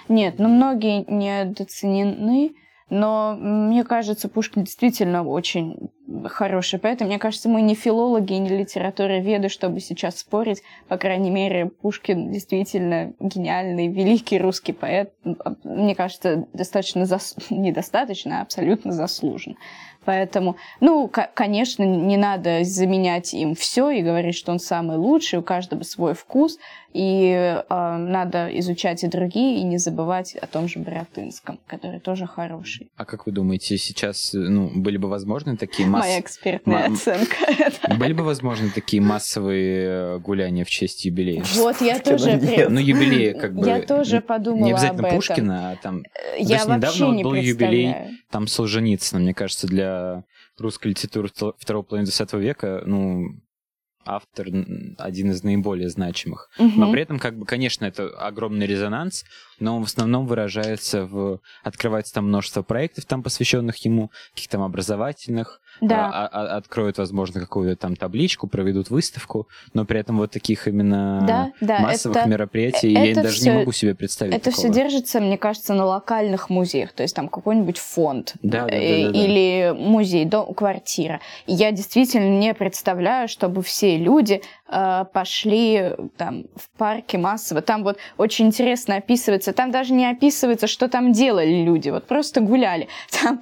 Нет, 0.08 0.40
но 0.40 0.48
многие 0.48 1.04
недооценены. 1.08 2.54
Но 2.92 3.38
мне 3.40 3.86
кажется, 3.86 4.28
Пушкин 4.28 4.66
действительно 4.66 5.24
очень 5.24 5.92
хороший 6.26 6.78
поэт. 6.78 7.00
Мне 7.00 7.20
кажется, 7.20 7.48
мы 7.48 7.62
не 7.62 7.74
филологи 7.74 8.34
не 8.34 8.50
литературоведы, 8.50 9.48
чтобы 9.48 9.80
сейчас 9.80 10.20
спорить. 10.20 10.62
По 10.90 10.98
крайней 10.98 11.30
мере, 11.30 11.68
Пушкин 11.68 12.34
действительно 12.34 13.14
гениальный, 13.22 13.88
великий 13.88 14.38
русский 14.40 14.74
поэт. 14.74 15.14
Мне 15.64 15.96
кажется, 15.96 16.48
достаточно 16.52 17.06
зас... 17.06 17.38
недостаточно, 17.50 18.40
а 18.40 18.42
абсолютно 18.42 18.92
заслуженно. 18.92 19.56
Поэтому, 20.04 20.58
ну, 20.80 21.12
конечно, 21.34 21.84
не 21.84 22.18
надо 22.18 22.64
заменять 22.64 23.34
им 23.34 23.54
все 23.56 23.90
и 23.92 24.02
говорить, 24.02 24.36
что 24.36 24.52
он 24.52 24.60
самый 24.60 24.98
лучший, 24.98 25.40
у 25.40 25.44
каждого 25.44 25.84
свой 25.84 26.14
вкус, 26.16 26.58
и 26.94 27.32
э, 27.70 27.98
надо 27.98 28.50
изучать 28.60 29.04
и 29.04 29.08
другие, 29.08 29.60
и 29.60 29.64
не 29.64 29.78
забывать 29.78 30.36
о 30.36 30.48
том 30.48 30.68
же 30.68 30.80
Боротынском, 30.80 31.60
который 31.68 32.00
тоже 32.00 32.28
хороший. 32.28 32.90
А 32.98 33.06
как 33.06 33.26
вы 33.28 33.32
думаете, 33.32 33.78
сейчас 33.78 34.32
ну, 34.34 34.70
были 34.74 34.98
бы 34.98 35.08
возможны 35.08 35.56
такие 35.56 35.88
масс... 35.88 36.06
Моя 36.06 36.20
экспертная 36.20 36.88
М- 36.88 36.94
оценка. 36.94 37.36
Были 37.98 38.14
бы 38.14 38.24
возможны 38.24 38.70
такие 38.72 39.02
массовые 39.02 40.16
э, 40.16 40.20
гуляния 40.20 40.66
в 40.66 40.70
честь 40.70 41.06
юбилея? 41.06 41.44
Вот, 41.56 41.80
я 41.82 42.00
тоже... 42.00 42.40
Ну, 42.70 42.80
юбилеи, 42.80 43.34
как 43.34 43.54
бы... 43.54 43.66
Я 43.66 43.82
тоже 43.82 44.20
подумала 44.20 44.66
Не 44.66 44.72
обязательно. 44.74 45.10
Пушкина, 45.10 45.72
а 45.72 45.76
там... 45.78 46.04
Я 46.38 46.66
вообще 46.66 46.76
недавно 46.76 47.16
не 47.16 47.24
вот 47.24 47.30
был 47.30 47.36
юбилей 47.36 47.96
там 48.32 48.48
Солженицына, 48.48 49.20
мне 49.20 49.34
кажется, 49.34 49.68
для 49.68 49.91
русской 50.58 50.90
литературы 50.90 51.28
вто- 51.30 51.56
второго 51.60 51.84
половины 51.84 52.08
XX 52.08 52.40
века, 52.40 52.84
ну, 52.86 53.26
автор 54.04 54.48
один 54.98 55.30
из 55.32 55.44
наиболее 55.44 55.88
значимых. 55.90 56.50
Но 56.58 56.66
Мгм. 56.66 56.92
при 56.92 57.02
этом, 57.04 57.20
как 57.20 57.38
бы, 57.38 57.46
конечно, 57.46 57.86
это 57.86 58.10
огромный 58.10 58.66
резонанс, 58.66 59.24
но 59.60 59.78
он 59.78 59.84
в 59.84 59.86
основном 59.86 60.26
выражается 60.26 61.06
в... 61.06 61.40
Открывается 61.64 62.14
там 62.16 62.28
множество 62.28 62.64
проектов, 62.64 63.06
там 63.06 63.22
посвященных 63.22 63.78
ему, 63.86 64.10
каких-то 64.34 64.54
там 64.58 64.64
образовательных, 64.64 65.61
Да. 65.82 66.10
а- 66.14 66.28
а- 66.28 66.58
откроют, 66.58 66.98
возможно, 67.00 67.40
какую-то 67.40 67.76
там 67.76 67.96
табличку, 67.96 68.48
проведут 68.48 68.90
выставку, 68.90 69.48
но 69.74 69.84
при 69.86 70.00
этом 70.00 70.18
вот 70.18 70.32
таких 70.32 70.68
именно 70.68 71.24
Да, 71.28 71.52
да, 71.60 71.80
массовых 71.80 72.18
это- 72.18 72.30
мероприятий 72.30 72.92
я 72.94 73.12
это 73.12 73.24
даже 73.24 73.36
всё- 73.38 73.52
не 73.52 73.58
могу 73.60 73.72
себе 73.72 73.96
представить 73.96 74.34
Это 74.36 74.46
такого. 74.52 74.58
все 74.68 74.74
держится, 74.74 75.20
мне 75.20 75.38
кажется, 75.38 75.74
на 75.74 75.86
локальных 75.86 76.50
музеях, 76.50 76.94
то 76.94 77.04
есть 77.04 77.16
там 77.16 77.28
какой-нибудь 77.30 77.78
фонд 77.80 78.34
Да, 78.44 78.62
да, 78.62 78.68
да, 78.68 78.76
э, 78.76 79.06
да, 79.08 79.12
да. 79.12 79.20
или 79.20 79.74
музей, 79.78 80.26
дом, 80.26 80.54
квартира. 80.54 81.20
Я 81.48 81.72
действительно 81.72 82.30
не 82.40 82.54
представляю, 82.54 83.28
чтобы 83.28 83.64
все 83.64 83.98
люди 83.98 84.34
э, 84.34 84.61
пошли 85.14 85.92
там 86.18 86.46
в 86.56 86.70
парке 86.78 87.18
массово. 87.18 87.62
Там 87.62 87.84
вот 87.84 87.98
очень 88.18 88.48
интересно 88.48 88.98
описывается, 88.98 89.54
там 89.54 89.72
даже 89.72 89.94
не 89.94 90.10
описывается, 90.10 90.68
что 90.68 90.88
там 90.88 91.12
делали 91.12 91.64
люди, 91.64 91.90
вот 91.90 92.08
просто 92.08 92.42
гуляли. 92.42 92.88
Там 93.22 93.42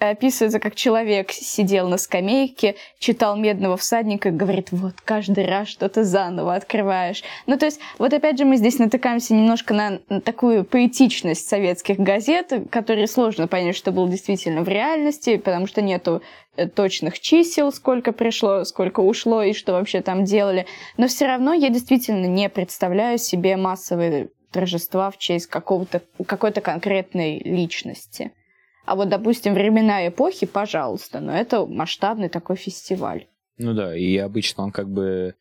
описывается, 0.00 0.58
как 0.58 0.74
человек 0.74 1.32
сидел 1.32 1.88
на 1.88 1.98
скамейке, 1.98 2.76
читал 2.98 3.36
«Медного 3.36 3.76
всадника» 3.76 4.28
и 4.28 4.32
говорит, 4.32 4.68
вот 4.70 4.94
каждый 5.04 5.46
раз 5.46 5.68
что-то 5.68 6.04
заново 6.04 6.54
открываешь. 6.54 7.22
Ну, 7.46 7.58
то 7.58 7.66
есть, 7.66 7.80
вот 7.98 8.12
опять 8.12 8.38
же 8.38 8.44
мы 8.44 8.56
здесь 8.56 8.78
натыкаемся 8.78 9.34
немножко 9.34 9.74
на 9.74 9.98
такую 10.20 10.64
поэтичность 10.64 11.48
советских 11.48 11.98
газет, 11.98 12.52
которые 12.70 13.06
сложно 13.06 13.48
понять, 13.48 13.76
что 13.76 13.92
было 13.92 14.08
действительно 14.08 14.62
в 14.62 14.68
реальности, 14.68 15.36
потому 15.36 15.66
что 15.66 15.82
нету 15.82 16.22
э, 16.51 16.51
точных 16.74 17.18
чисел, 17.20 17.72
сколько 17.72 18.12
пришло, 18.12 18.64
сколько 18.64 19.00
ушло 19.00 19.42
и 19.42 19.52
что 19.52 19.72
вообще 19.72 20.02
там 20.02 20.24
делали. 20.24 20.66
Но 20.96 21.08
все 21.08 21.26
равно 21.26 21.52
я 21.54 21.70
действительно 21.70 22.26
не 22.26 22.48
представляю 22.48 23.18
себе 23.18 23.56
массовые 23.56 24.30
торжества 24.50 25.10
в 25.10 25.18
честь 25.18 25.46
какого-то, 25.46 26.02
какой-то 26.26 26.60
конкретной 26.60 27.38
личности. 27.38 28.32
А 28.84 28.96
вот, 28.96 29.08
допустим, 29.08 29.54
времена 29.54 30.06
эпохи, 30.08 30.46
пожалуйста, 30.46 31.20
но 31.20 31.32
это 31.32 31.66
масштабный 31.66 32.28
такой 32.28 32.56
фестиваль. 32.56 33.26
Ну 33.58 33.74
да, 33.74 33.96
и 33.96 34.16
обычно 34.16 34.64
он 34.64 34.72
как 34.72 34.90
бы 34.90 35.34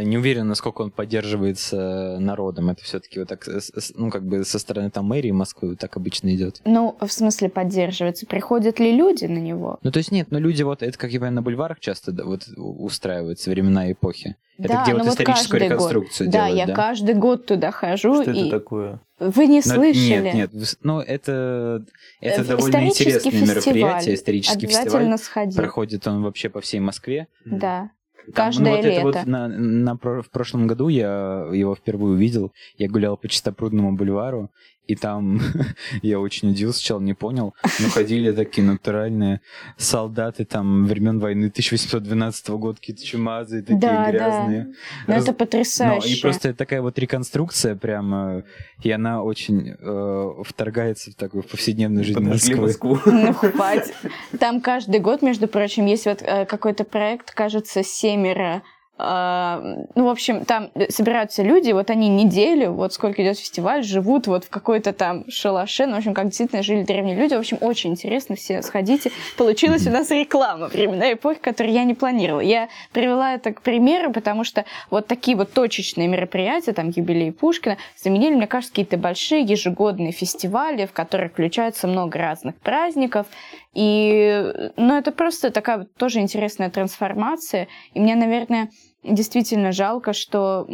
не 0.00 0.16
уверен, 0.18 0.48
насколько 0.48 0.80
он 0.82 0.90
поддерживается 0.90 2.16
народом. 2.18 2.70
Это 2.70 2.82
все-таки 2.82 3.18
вот 3.18 3.28
так, 3.28 3.46
ну, 3.94 4.10
как 4.10 4.26
бы 4.26 4.44
со 4.44 4.58
стороны 4.58 4.90
там 4.90 5.04
мэрии 5.06 5.30
Москвы 5.30 5.70
вот 5.70 5.78
так 5.78 5.96
обычно 5.96 6.34
идет. 6.34 6.60
Ну, 6.64 6.96
в 7.00 7.12
смысле 7.12 7.50
поддерживается. 7.50 8.26
Приходят 8.26 8.78
ли 8.80 8.96
люди 8.96 9.26
на 9.26 9.38
него? 9.38 9.78
Ну, 9.82 9.90
то 9.90 9.98
есть 9.98 10.10
нет, 10.10 10.28
но 10.30 10.38
люди 10.38 10.62
вот, 10.62 10.82
это, 10.82 10.96
как 10.96 11.10
я 11.10 11.18
понимаю, 11.20 11.34
на 11.34 11.42
бульварах 11.42 11.80
часто 11.80 12.12
да, 12.12 12.24
вот 12.24 12.48
устраиваются 12.56 13.50
времена 13.50 13.92
эпохи. 13.92 14.36
Это 14.56 14.68
Да, 14.68 14.82
где 14.84 14.92
ну 14.92 14.98
вот 14.98 15.06
вот 15.06 15.12
историческую 15.12 15.60
каждый 15.60 15.68
год. 15.76 15.90
реконструкцию 15.90 16.26
Да, 16.30 16.46
делают, 16.46 16.56
я 16.58 16.66
да? 16.66 16.74
каждый 16.74 17.14
год 17.16 17.46
туда 17.46 17.70
хожу. 17.72 18.22
Что 18.22 18.30
и... 18.30 18.40
это 18.40 18.50
такое? 18.58 19.00
Вы 19.18 19.46
не 19.48 19.56
Но- 19.58 19.74
слышали? 19.74 20.30
Нет, 20.32 20.34
нет, 20.54 20.76
ну 20.82 21.00
это, 21.00 21.84
это 22.20 22.40
Э, 22.42 22.44
довольно 22.44 22.86
интересное 22.86 23.32
фестиваль. 23.32 23.48
мероприятие, 23.48 24.14
исторический 24.14 24.66
Обязательно 24.66 25.16
фестиваль. 25.16 25.18
сходи. 25.18 25.56
Проходит 25.56 26.06
он 26.06 26.22
вообще 26.22 26.48
по 26.48 26.60
всей 26.60 26.80
Москве. 26.80 27.26
Да. 27.44 27.90
Там, 28.26 28.34
Каждое 28.34 28.70
ну, 28.70 28.76
вот 28.76 28.84
это 28.84 29.02
вот 29.02 29.14
лето. 29.16 29.28
на, 29.28 29.48
на 29.48 29.94
в 29.96 30.30
прошлом 30.30 30.66
году 30.66 30.88
я 30.88 31.48
его 31.52 31.74
впервые 31.74 32.14
увидел. 32.14 32.52
Я 32.78 32.88
гулял 32.88 33.16
по 33.16 33.28
Чистопрудному 33.28 33.96
бульвару, 33.96 34.50
и 34.86 34.94
там 34.96 35.40
я 36.02 36.20
очень 36.20 36.50
удивился, 36.50 36.78
сначала 36.80 37.00
не 37.00 37.14
понял, 37.14 37.54
но 37.80 37.88
ходили 37.88 38.32
такие 38.32 38.66
натуральные 38.66 39.40
солдаты 39.76 40.44
там 40.44 40.86
времен 40.86 41.18
войны 41.20 41.46
1812 41.46 42.48
года, 42.50 42.78
какие-то 42.78 43.04
чумазые, 43.04 43.62
такие 43.62 43.78
Да, 43.80 44.04
да. 44.04 44.10
грязные. 44.10 44.74
Ну, 45.06 45.14
Раз- 45.14 45.22
это 45.24 45.32
потрясающе. 45.32 46.08
и 46.08 46.20
просто 46.20 46.54
такая 46.54 46.82
вот 46.82 46.98
реконструкция 46.98 47.76
прямо, 47.76 48.44
и 48.82 48.90
она 48.90 49.22
очень 49.22 49.74
э, 49.78 50.30
вторгается 50.44 51.10
в 51.12 51.14
такую 51.14 51.42
повседневную 51.44 52.04
жизнь 52.04 52.18
Подожгли 52.18 52.54
Москвы. 52.54 52.90
Москву. 52.94 53.12
Ну, 53.12 53.32
хватит. 53.32 53.94
Там 54.38 54.60
каждый 54.60 55.00
год, 55.00 55.22
между 55.22 55.48
прочим, 55.48 55.86
есть 55.86 56.06
вот 56.06 56.22
э, 56.22 56.44
какой-то 56.46 56.84
проект, 56.84 57.32
кажется, 57.32 57.82
семеро. 57.82 58.62
А, 58.96 59.60
ну, 59.96 60.04
в 60.04 60.08
общем, 60.08 60.44
там 60.44 60.70
собираются 60.88 61.42
люди, 61.42 61.72
вот 61.72 61.90
они 61.90 62.08
неделю, 62.08 62.72
вот 62.72 62.92
сколько 62.92 63.22
идет 63.24 63.38
фестиваль, 63.38 63.82
живут 63.82 64.28
вот 64.28 64.44
в 64.44 64.50
какой-то 64.50 64.92
там 64.92 65.28
шалаше, 65.28 65.86
ну, 65.86 65.94
в 65.94 65.98
общем, 65.98 66.14
как 66.14 66.26
действительно 66.26 66.62
жили 66.62 66.84
древние 66.84 67.16
люди. 67.16 67.34
В 67.34 67.38
общем, 67.38 67.58
очень 67.60 67.90
интересно, 67.90 68.36
все 68.36 68.62
сходите. 68.62 69.10
Получилась 69.36 69.86
у 69.88 69.90
нас 69.90 70.10
реклама 70.10 70.68
времена 70.68 71.12
эпохи, 71.12 71.40
которую 71.40 71.74
я 71.74 71.82
не 71.82 71.94
планировала. 71.94 72.40
Я 72.40 72.68
привела 72.92 73.34
это 73.34 73.52
к 73.52 73.62
примеру, 73.62 74.12
потому 74.12 74.44
что 74.44 74.64
вот 74.90 75.08
такие 75.08 75.36
вот 75.36 75.52
точечные 75.52 76.06
мероприятия, 76.06 76.72
там, 76.72 76.90
юбилей 76.90 77.32
Пушкина, 77.32 77.78
заменили, 77.96 78.36
мне 78.36 78.46
кажется, 78.46 78.72
какие-то 78.72 78.96
большие 78.96 79.42
ежегодные 79.42 80.12
фестивали, 80.12 80.86
в 80.86 80.92
которые 80.92 81.30
включается 81.30 81.88
много 81.88 82.18
разных 82.18 82.54
праздников. 82.56 83.26
И, 83.74 84.70
ну, 84.76 84.96
это 84.96 85.12
просто 85.12 85.50
такая 85.50 85.86
тоже 85.96 86.20
интересная 86.20 86.70
трансформация. 86.70 87.68
И 87.92 88.00
мне, 88.00 88.14
наверное, 88.14 88.70
действительно 89.02 89.72
жалко, 89.72 90.12
что, 90.12 90.66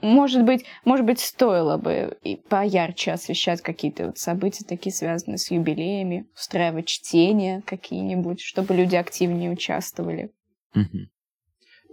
может 0.00 0.44
быть, 0.44 0.64
может 0.84 1.04
быть, 1.06 1.20
стоило 1.20 1.76
бы 1.76 2.16
и 2.22 2.36
поярче 2.36 3.12
освещать 3.12 3.60
какие-то 3.60 4.06
вот 4.06 4.18
события, 4.18 4.64
такие 4.64 4.92
связанные 4.92 5.38
с 5.38 5.50
юбилеями, 5.50 6.26
устраивать 6.34 6.86
чтения 6.86 7.62
какие-нибудь, 7.66 8.40
чтобы 8.40 8.74
люди 8.74 8.96
активнее 8.96 9.50
участвовали. 9.50 10.30
Мгм. 10.74 11.10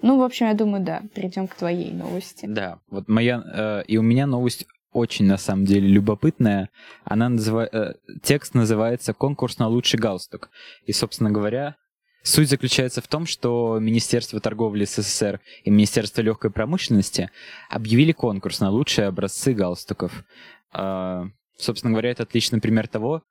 Ну, 0.01 0.19
в 0.19 0.23
общем, 0.23 0.47
я 0.47 0.53
думаю, 0.53 0.83
да, 0.83 1.01
перейдем 1.13 1.47
к 1.47 1.55
твоей 1.55 1.91
новости. 1.91 2.45
Да, 2.45 2.79
вот 2.89 3.07
моя 3.07 3.41
э, 3.53 3.83
и 3.87 3.97
у 3.97 4.01
меня 4.01 4.27
новость 4.27 4.65
очень 4.95 5.25
на 5.25 5.37
самом 5.37 5.65
деле 5.65 5.87
любопытная. 5.87 6.69
Она 7.03 7.29
называется 7.29 7.99
текст 8.23 8.53
называется 8.53 9.13
"Конкурс 9.13 9.59
на 9.59 9.67
лучший 9.67 9.99
галстук". 9.99 10.49
И, 10.85 10.93
собственно 10.93 11.31
говоря, 11.31 11.75
суть 12.23 12.49
заключается 12.49 13.01
в 13.01 13.07
том, 13.07 13.25
что 13.25 13.77
Министерство 13.79 14.39
торговли 14.39 14.85
СССР 14.85 15.41
и 15.63 15.69
Министерство 15.69 16.21
легкой 16.21 16.49
промышленности 16.49 17.29
объявили 17.69 18.13
конкурс 18.13 18.61
на 18.61 18.69
лучшие 18.69 19.07
образцы 19.07 19.53
галстуков. 19.53 20.23
А, 20.71 21.25
собственно 21.57 21.91
говоря, 21.91 22.11
это 22.11 22.23
отличный 22.23 22.61
пример 22.61 22.87
того, 22.87 23.23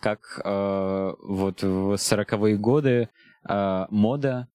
как 0.00 0.40
э, 0.42 1.14
вот 1.22 1.62
в 1.62 1.92
40-е 1.94 2.56
годы 2.56 3.10
э, 3.48 3.86
мода 3.90 4.48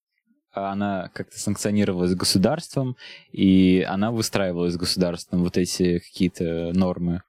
она 0.56 1.10
как-то 1.14 1.40
санкционировалась 1.40 2.16
государством, 2.16 2.96
и 3.32 3.86
она 3.88 4.12
выстраивалась 4.12 4.78
государством 4.78 5.44
вот 5.44 5.58
эти 5.58 6.00
какие-то 6.00 6.72
нормы 6.74 7.22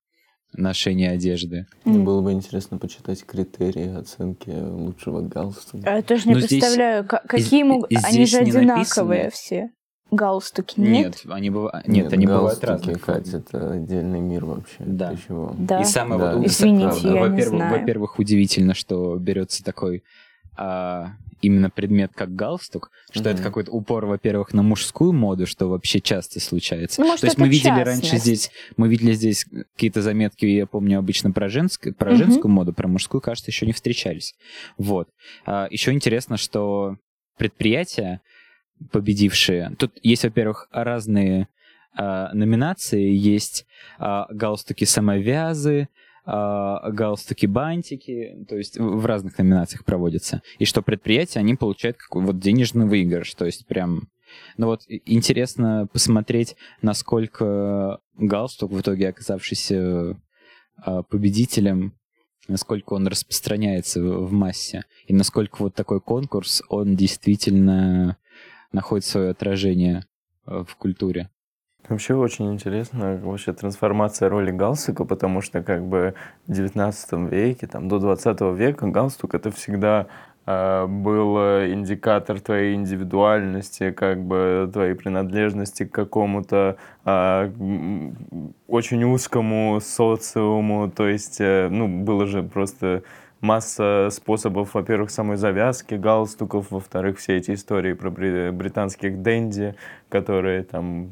ношения 0.52 1.11
одежды. 1.11 1.66
Мне 1.85 1.99
было 1.99 2.23
бы 2.23 2.33
интересно 2.33 2.78
почитать 2.78 3.25
критерии 3.26 3.95
оценки 3.99 4.49
лучшего 4.50 5.21
галстука. 5.21 5.83
А 5.90 5.97
Я 5.97 6.02
тоже 6.02 6.28
не 6.28 6.35
здесь- 6.40 6.61
представляю, 6.61 7.04
ка- 7.04 7.23
какие 7.26 7.47
здесь 7.61 7.64
могут... 7.64 7.90
Они 8.04 8.25
же 8.26 8.38
одинаковые 8.38 9.25
написано. 9.25 9.30
все. 9.30 9.71
Галстуки 10.12 10.78
нет? 10.78 11.21
они 11.28 11.50
бывают. 11.50 11.88
Нет, 11.88 12.12
они 12.12 12.26
бывают 12.26 12.61
галстуки, 12.61 12.90
разных. 12.92 13.04
Кать, 13.04 13.28
это 13.35 13.73
отдельный 13.73 14.21
мир 14.21 14.45
вообще. 14.45 14.76
Да. 14.78 15.11
Ты 15.11 15.18
чего? 15.26 15.52
Да. 15.59 15.80
И 15.80 15.85
самое 15.85 16.21
Да. 16.21 16.37
вот 16.37 16.47
Извините, 16.47 17.00
я 17.02 17.12
не 17.12 17.18
во-первых, 17.18 17.59
знаю. 17.59 17.80
во-первых, 17.80 18.18
удивительно, 18.21 18.73
что 18.75 19.16
берется 19.16 19.64
такой 19.64 20.04
а, 20.56 21.11
именно 21.42 21.70
предмет 21.70 22.12
как 22.14 22.34
галстук, 22.34 22.90
что 23.10 23.28
это 23.28 23.34
Мгм. 23.34 23.42
какой-то 23.42 23.70
упор, 23.72 24.06
во-первых, 24.06 24.52
на 24.54 24.62
мужскую 24.62 25.12
моду, 25.12 25.46
что 25.46 25.68
вообще 25.68 26.00
часто 26.00 26.40
случается. 26.40 27.00
Ну, 27.00 27.06
может, 27.08 27.20
То 27.20 27.26
есть 27.26 27.34
это 27.36 27.42
мы 27.42 27.48
видели 27.48 27.80
раньше 27.80 28.02
частность. 28.02 28.22
здесь, 28.24 28.50
мы 28.76 28.88
видели 28.88 29.12
здесь 29.12 29.44
какие-то 29.74 30.02
заметки, 30.02 30.44
я 30.46 30.66
помню, 30.66 30.98
обычно 30.98 31.30
про, 31.32 31.48
женск- 31.48 31.92
про 31.92 32.10
Мгм. 32.10 32.18
женскую 32.18 32.50
моду, 32.52 32.72
про 32.72 32.88
мужскую, 32.88 33.20
кажется, 33.20 33.50
еще 33.50 33.66
не 33.66 33.72
встречались. 33.72 34.34
Вот. 34.78 35.08
А, 35.44 35.68
еще 35.70 35.92
интересно, 35.92 36.36
что 36.36 36.96
предприятия, 37.38 38.20
победившие, 38.92 39.72
тут 39.78 39.92
есть, 40.02 40.24
во-первых, 40.24 40.68
разные 40.70 41.48
а, 41.98 42.30
номинации, 42.34 43.10
есть 43.10 43.64
а, 43.98 44.26
галстуки 44.30 44.84
самовязы, 44.84 45.88
а, 46.28 46.90
галстуки-бантики, 46.90 48.45
то 48.49 48.56
есть 48.56 48.78
в 48.78 49.06
разных 49.06 49.38
номинациях 49.38 49.85
проводятся. 49.85 50.42
И 50.59 50.64
что 50.64 50.83
предприятия, 50.83 51.38
они 51.38 51.54
получают 51.54 51.97
какой 51.97 52.25
вот 52.25 52.40
денежный 52.40 52.87
выигрыш, 52.87 53.33
то 53.35 53.47
есть 53.47 53.67
прям... 53.67 54.08
Ну 54.56 54.67
вот 54.67 54.82
интересно 54.89 55.89
посмотреть, 55.93 56.56
насколько 56.82 58.00
галстук, 58.17 58.73
в 58.73 58.80
итоге 58.80 59.08
оказавшийся 59.08 60.21
а, 60.78 61.04
победителем, 61.04 61.95
насколько 62.49 62.95
он 62.95 63.06
распространяется 63.06 64.02
в 64.02 64.32
массе, 64.32 64.82
и 65.06 65.15
насколько 65.15 65.62
вот 65.62 65.76
такой 65.76 66.00
конкурс, 66.00 66.60
он 66.69 66.97
действительно 66.97 68.17
находит 68.73 69.04
свое 69.04 69.30
отражение 69.30 70.06
э, 70.47 70.65
в 70.67 70.75
культуре. 70.76 71.30
Вообще 71.88 72.14
очень 72.14 72.52
интересно 72.52 73.20
вообще 73.22 73.52
трансформация 73.52 74.28
роли 74.28 74.50
галстука, 74.50 75.04
потому 75.04 75.40
что 75.40 75.62
как 75.62 75.84
бы 75.84 76.14
в 76.46 76.52
19 76.52 77.30
веке, 77.30 77.68
там, 77.68 77.88
до 77.88 78.00
20 78.00 78.40
века 78.56 78.88
галстук 78.88 79.34
это 79.36 79.52
всегда 79.52 80.08
э, 80.46 80.86
был 80.88 81.38
э, 81.38 81.72
индикатор 81.72 82.40
твоей 82.40 82.75
индивидуальности, 82.75 83.92
как 83.92 84.20
бы 84.20 84.68
твоей 84.72 84.94
принадлежности 84.94 85.84
к 85.84 85.92
какому-то 85.92 86.76
м, 87.04 88.16
очень 88.66 89.04
узкому 89.04 89.78
социуму, 89.80 90.90
то 90.90 91.06
есть, 91.06 91.40
э, 91.40 91.68
ну, 91.70 91.86
было 91.86 92.26
же 92.26 92.42
просто 92.42 93.04
масса 93.40 94.08
способов, 94.10 94.75
во-первых, 94.75 95.10
самой 95.10 95.36
завязки 95.36 95.94
галстуков, 95.94 96.72
во-вторых, 96.72 97.18
все 97.18 97.36
эти 97.36 97.52
истории 97.52 97.92
про 97.92 98.10
бри- 98.10 98.50
британских 98.50 99.22
денди, 99.22 99.76
которые 100.08 100.64
там 100.64 101.04
э, 101.04 101.08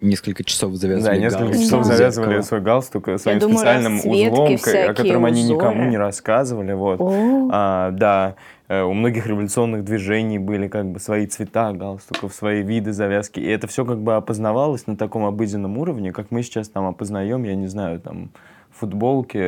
Несколько 0.00 0.44
часов 0.44 0.72
да, 0.72 0.78
завязывали 0.78 1.18
несколько 1.18 1.44
галстук 1.44 1.62
часов 1.62 1.78
Да. 1.80 1.94
завязывали 1.96 2.28
зеркало. 2.28 2.46
свой 2.46 2.60
галстук 2.60 3.08
э, 3.08 3.18
своим 3.18 3.38
думаю, 3.38 3.58
специальным 3.58 3.98
узлом, 3.98 4.54
о 4.88 4.94
котором 4.94 5.24
они 5.26 5.42
никому 5.44 5.84
не 5.84 5.98
рассказывали. 5.98 6.72
Вот. 6.72 7.00
О, 7.00 7.48
А, 7.52 7.90
да, 7.90 8.36
э, 8.68 8.82
у 8.82 8.94
многих 8.94 9.26
революционных 9.26 9.84
движений 9.84 10.38
были 10.38 10.68
как 10.68 10.86
бы 10.86 11.00
свои 11.00 11.26
цвета 11.26 11.72
галстуков, 11.72 12.32
свои 12.32 12.62
виды 12.62 12.92
завязки. 12.92 13.40
И 13.40 13.46
это 13.46 13.66
все 13.66 13.84
как 13.84 13.98
бы 14.00 14.14
опознавалось 14.14 14.86
на 14.86 14.96
таком 14.96 15.26
обыденном 15.26 15.76
уровне, 15.76 16.12
как 16.12 16.30
мы 16.30 16.42
сейчас 16.42 16.68
там 16.70 16.86
опознаем, 16.86 17.44
я 17.44 17.54
не 17.56 17.66
знаю, 17.66 18.00
там 18.00 18.30
футболки, 18.72 19.38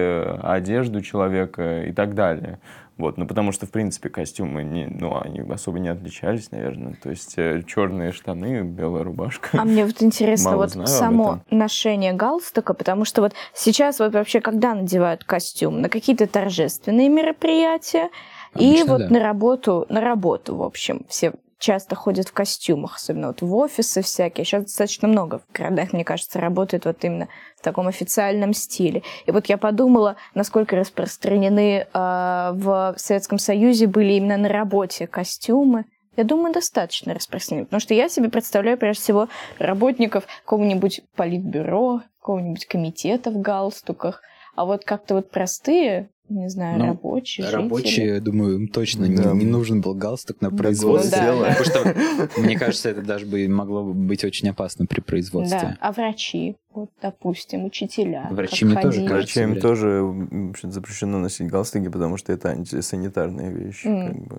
одежду 0.42 1.00
человека 1.00 1.84
и 1.84 1.92
так 1.92 2.14
далее. 2.14 2.58
Вот, 3.02 3.18
ну 3.18 3.26
потому 3.26 3.50
что, 3.50 3.66
в 3.66 3.70
принципе, 3.70 4.10
костюмы, 4.10 4.62
не, 4.62 4.86
ну, 4.86 5.20
они 5.20 5.40
особо 5.40 5.80
не 5.80 5.88
отличались, 5.88 6.52
наверное. 6.52 6.94
То 7.02 7.10
есть 7.10 7.34
черные 7.66 8.12
штаны, 8.12 8.62
белая 8.62 9.02
рубашка. 9.02 9.60
А 9.60 9.64
мне 9.64 9.84
вот 9.84 10.00
интересно, 10.02 10.52
Мало 10.52 10.68
вот 10.68 10.88
само 10.88 11.40
ношение 11.50 12.12
галстука, 12.12 12.74
потому 12.74 13.04
что 13.04 13.22
вот 13.22 13.32
сейчас 13.54 13.98
вот 13.98 14.12
вообще 14.12 14.40
когда 14.40 14.74
надевают 14.74 15.24
костюм? 15.24 15.80
На 15.80 15.88
какие-то 15.88 16.28
торжественные 16.28 17.08
мероприятия 17.08 18.08
и 18.56 18.68
Обычно 18.68 18.92
вот 18.92 18.98
да. 19.00 19.08
на 19.08 19.20
работу, 19.20 19.86
на 19.88 20.00
работу, 20.00 20.54
в 20.54 20.62
общем, 20.62 21.04
все 21.08 21.32
часто 21.62 21.94
ходят 21.94 22.28
в 22.28 22.32
костюмах, 22.32 22.96
особенно 22.96 23.28
вот 23.28 23.40
в 23.40 23.54
офисы 23.54 24.02
всякие. 24.02 24.44
Сейчас 24.44 24.64
достаточно 24.64 25.06
много 25.06 25.38
в 25.38 25.52
городах, 25.52 25.92
мне 25.92 26.04
кажется, 26.04 26.40
работает 26.40 26.84
вот 26.84 27.04
именно 27.04 27.28
в 27.56 27.62
таком 27.62 27.86
официальном 27.86 28.52
стиле. 28.52 29.04
И 29.26 29.30
вот 29.30 29.46
я 29.46 29.56
подумала, 29.56 30.16
насколько 30.34 30.74
распространены 30.74 31.86
а, 31.92 32.52
в 32.54 32.94
Советском 32.96 33.38
Союзе 33.38 33.86
были 33.86 34.14
именно 34.14 34.36
на 34.36 34.48
работе 34.48 35.06
костюмы. 35.06 35.84
Я 36.16 36.24
думаю, 36.24 36.52
достаточно 36.52 37.14
распространены. 37.14 37.66
Потому 37.66 37.80
что 37.80 37.94
я 37.94 38.08
себе 38.08 38.28
представляю, 38.28 38.76
прежде 38.76 39.00
всего, 39.00 39.28
работников 39.58 40.24
какого-нибудь 40.44 41.02
политбюро, 41.14 42.02
какого-нибудь 42.20 42.66
комитета 42.66 43.30
в 43.30 43.40
галстуках. 43.40 44.20
А 44.56 44.64
вот 44.64 44.84
как-то 44.84 45.14
вот 45.14 45.30
простые, 45.30 46.10
не 46.32 46.48
знаю, 46.48 46.78
Ну, 46.78 46.86
рабочие, 46.86 47.46
жители. 47.46 47.62
Рабочие, 47.62 48.20
думаю, 48.20 48.56
им 48.56 48.68
точно 48.68 49.04
не- 49.06 49.16
Да. 49.16 49.32
не, 49.32 49.44
нужен 49.44 49.80
был 49.80 49.94
галстук 49.94 50.40
на 50.40 50.50
Да, 50.50 50.56
производстве. 50.56 51.22
Ну 51.32 51.40
да. 51.42 51.54
Потому 51.54 51.64
что, 51.64 52.40
мне 52.40 52.58
кажется, 52.58 52.90
это 52.90 53.02
даже 53.02 53.26
бы 53.26 53.46
могло 53.48 53.84
бы 53.84 53.94
быть 53.94 54.24
очень 54.24 54.48
опасно 54.48 54.86
при 54.86 55.00
производстве. 55.00 55.58
Да, 55.60 55.76
а 55.80 55.92
врачи? 55.92 56.56
Вот, 56.74 56.90
допустим, 57.02 57.64
учителя. 57.64 58.28
Мне 58.30 58.46
тоже 58.46 58.74
ходить. 59.00 59.08
кажется, 59.08 59.40
Врачам 59.40 59.50
вряд 59.50 59.54
ли. 59.56 59.60
тоже 59.60 60.14
запрещено 60.62 61.18
носить 61.18 61.48
галстуки, 61.48 61.88
потому 61.88 62.16
что 62.16 62.32
это 62.32 62.50
антисанитарные 62.50 63.50
вещи. 63.52 63.86
М. 63.86 64.08
Как 64.08 64.26
бы. 64.26 64.38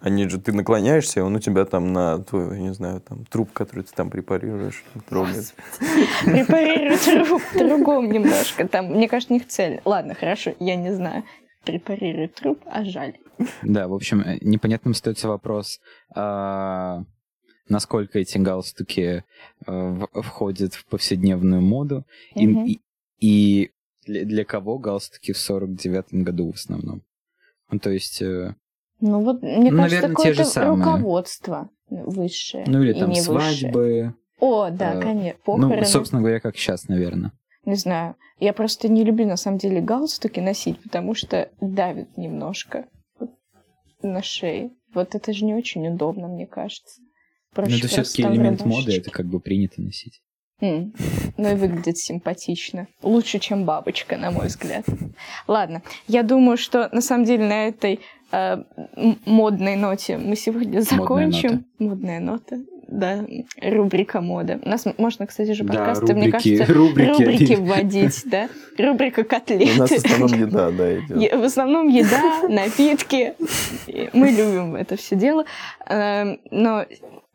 Они 0.00 0.28
же, 0.28 0.40
ты 0.40 0.52
наклоняешься, 0.52 1.24
он 1.24 1.34
у 1.34 1.40
тебя 1.40 1.64
там 1.64 1.92
на 1.92 2.18
твой, 2.20 2.56
я 2.56 2.62
не 2.62 2.72
знаю, 2.72 3.00
там 3.00 3.24
труп, 3.24 3.52
который 3.52 3.82
ты 3.82 3.92
там 3.94 4.10
препарируешь, 4.10 4.84
трогает. 5.08 5.52
Препарируют 6.24 7.00
труп 7.00 7.42
другом 7.54 8.10
немножко. 8.10 8.68
Там, 8.68 8.86
мне 8.92 9.08
кажется, 9.08 9.34
у 9.34 9.36
них 9.36 9.48
цель. 9.48 9.80
Ладно, 9.84 10.14
хорошо, 10.14 10.52
я 10.60 10.76
не 10.76 10.92
знаю. 10.94 11.24
Препарируют 11.64 12.34
труп, 12.34 12.60
а 12.66 12.84
жаль. 12.84 13.14
Да, 13.62 13.88
в 13.88 13.92
общем, 13.94 14.20
э, 14.20 14.38
непонятным 14.40 14.92
остается 14.92 15.28
вопрос, 15.28 15.80
а, 16.14 17.02
насколько 17.68 18.18
эти 18.18 18.38
галстуки 18.38 19.24
э, 19.66 19.96
входят 20.22 20.74
в 20.74 20.86
повседневную 20.86 21.60
моду, 21.62 22.04
и, 22.34 22.46
Мгм. 22.46 22.64
и- 22.66 22.80
и 23.20 23.70
для, 24.06 24.24
для 24.24 24.44
кого 24.44 24.78
галстуки 24.78 25.32
в 25.32 25.36
49-м 25.38 26.22
году 26.24 26.52
в 26.52 26.54
основном. 26.54 27.02
Ну, 27.70 27.78
то 27.78 27.90
есть, 27.90 28.22
э, 28.22 28.54
Ну 29.00 29.22
вот, 29.22 29.42
мне 29.42 29.70
Ну, 29.70 29.76
кажется, 29.78 30.08
какое-то 30.08 30.64
руководство 30.74 31.70
высшее. 31.88 32.64
ну 32.66 32.82
или 32.82 32.92
там 32.94 33.10
высшее. 33.10 33.24
свадьбы. 33.24 34.14
О, 34.40 34.70
да, 34.70 34.94
э, 34.94 35.00
конечно, 35.02 35.40
похороны. 35.44 35.76
Ну, 35.76 35.84
собственно 35.84 36.20
говоря, 36.22 36.40
как 36.40 36.56
сейчас, 36.56 36.88
наверное. 36.88 37.32
Не 37.64 37.74
знаю. 37.76 38.14
Я 38.40 38.52
просто 38.52 38.88
не 38.88 39.04
люблю, 39.04 39.26
на 39.26 39.36
самом 39.36 39.58
деле, 39.58 39.80
галстуки 39.80 40.40
носить, 40.40 40.80
потому 40.82 41.14
что 41.14 41.50
давит 41.60 42.16
немножко 42.16 42.86
на 44.02 44.22
шее. 44.22 44.70
Вот 44.94 45.14
это 45.14 45.32
же 45.32 45.44
не 45.44 45.54
очень 45.54 45.86
удобно, 45.88 46.28
мне 46.28 46.46
кажется. 46.46 47.00
Но 47.56 47.62
Проще 47.62 47.78
это 47.78 47.80
просто 47.88 48.02
все-таки 48.02 48.22
элемент 48.34 48.64
моды, 48.64 48.96
это 48.96 49.10
как 49.10 49.26
бы 49.26 49.40
принято 49.40 49.80
носить. 49.82 50.20
М, 50.60 50.92
Ну 51.36 51.50
и 51.52 51.54
выглядит 51.54 51.98
симпатично. 51.98 52.88
Лучше, 53.02 53.38
чем 53.38 53.64
бабочка, 53.64 54.16
на 54.16 54.30
мой 54.30 54.48
взгляд. 54.48 54.84
Ладно, 55.46 55.82
я 56.08 56.22
думаю, 56.22 56.56
что 56.56 56.88
на 56.92 57.00
самом 57.00 57.24
деле 57.24 57.44
на 57.46 57.68
этой 57.68 58.00
э, 58.32 58.56
модной 59.24 59.76
ноте 59.76 60.18
мы 60.18 60.34
сегодня 60.36 60.80
закончим. 60.80 61.64
Модная 61.78 62.20
нота. 62.20 62.58
Да, 62.88 63.24
рубрика 63.60 64.22
мода. 64.22 64.58
У 64.64 64.68
нас 64.68 64.86
можно, 64.96 65.26
кстати 65.26 65.52
же, 65.52 65.62
подкасты, 65.62 66.14
мне 66.14 66.30
кажется, 66.32 66.64
рубрики. 66.72 67.22
рубрики 67.22 67.52
вводить, 67.54 68.22
да? 68.24 68.48
Рубрика 68.78 69.20
У 69.20 69.24
нас 69.24 69.28
в 69.28 69.28
котлеты. 69.28 69.94
основном 69.96 70.40
еда, 70.40 70.70
да, 70.70 70.98
идет. 70.98 71.34
В 71.34 71.44
основном 71.44 71.88
еда, 71.88 72.48
напитки. 72.48 73.34
Мы 74.14 74.30
любим 74.30 74.74
это 74.74 74.96
все 74.96 75.16
дело. 75.16 75.44
Эм, 75.86 76.40
Но 76.50 76.86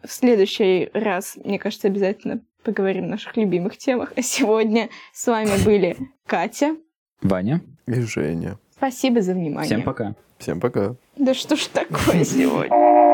в 0.04 0.12
следующий 0.12 0.90
раз, 0.94 1.38
мне 1.44 1.60
кажется, 1.60 1.88
обязательно 1.88 2.42
поговорим 2.64 3.06
о 3.06 3.08
наших 3.10 3.36
любимых 3.38 3.78
темах. 3.78 4.14
А 4.16 4.22
сегодня 4.22 4.90
с 5.14 5.28
вами 5.28 5.64
были 5.64 5.98
Катя. 6.26 6.76
Ваня, 7.22 7.62
И 7.88 8.02
Женя. 8.02 8.58
Спасибо 8.76 9.22
за 9.22 9.34
внимание. 9.34 9.66
всем 9.66 9.84
пока. 9.84 10.16
Всем 10.38 10.60
пока. 10.60 10.96
Да 11.18 11.34
что 11.34 11.56
ж 11.56 11.68
такое 11.68 12.24
сегодня? 12.24 13.13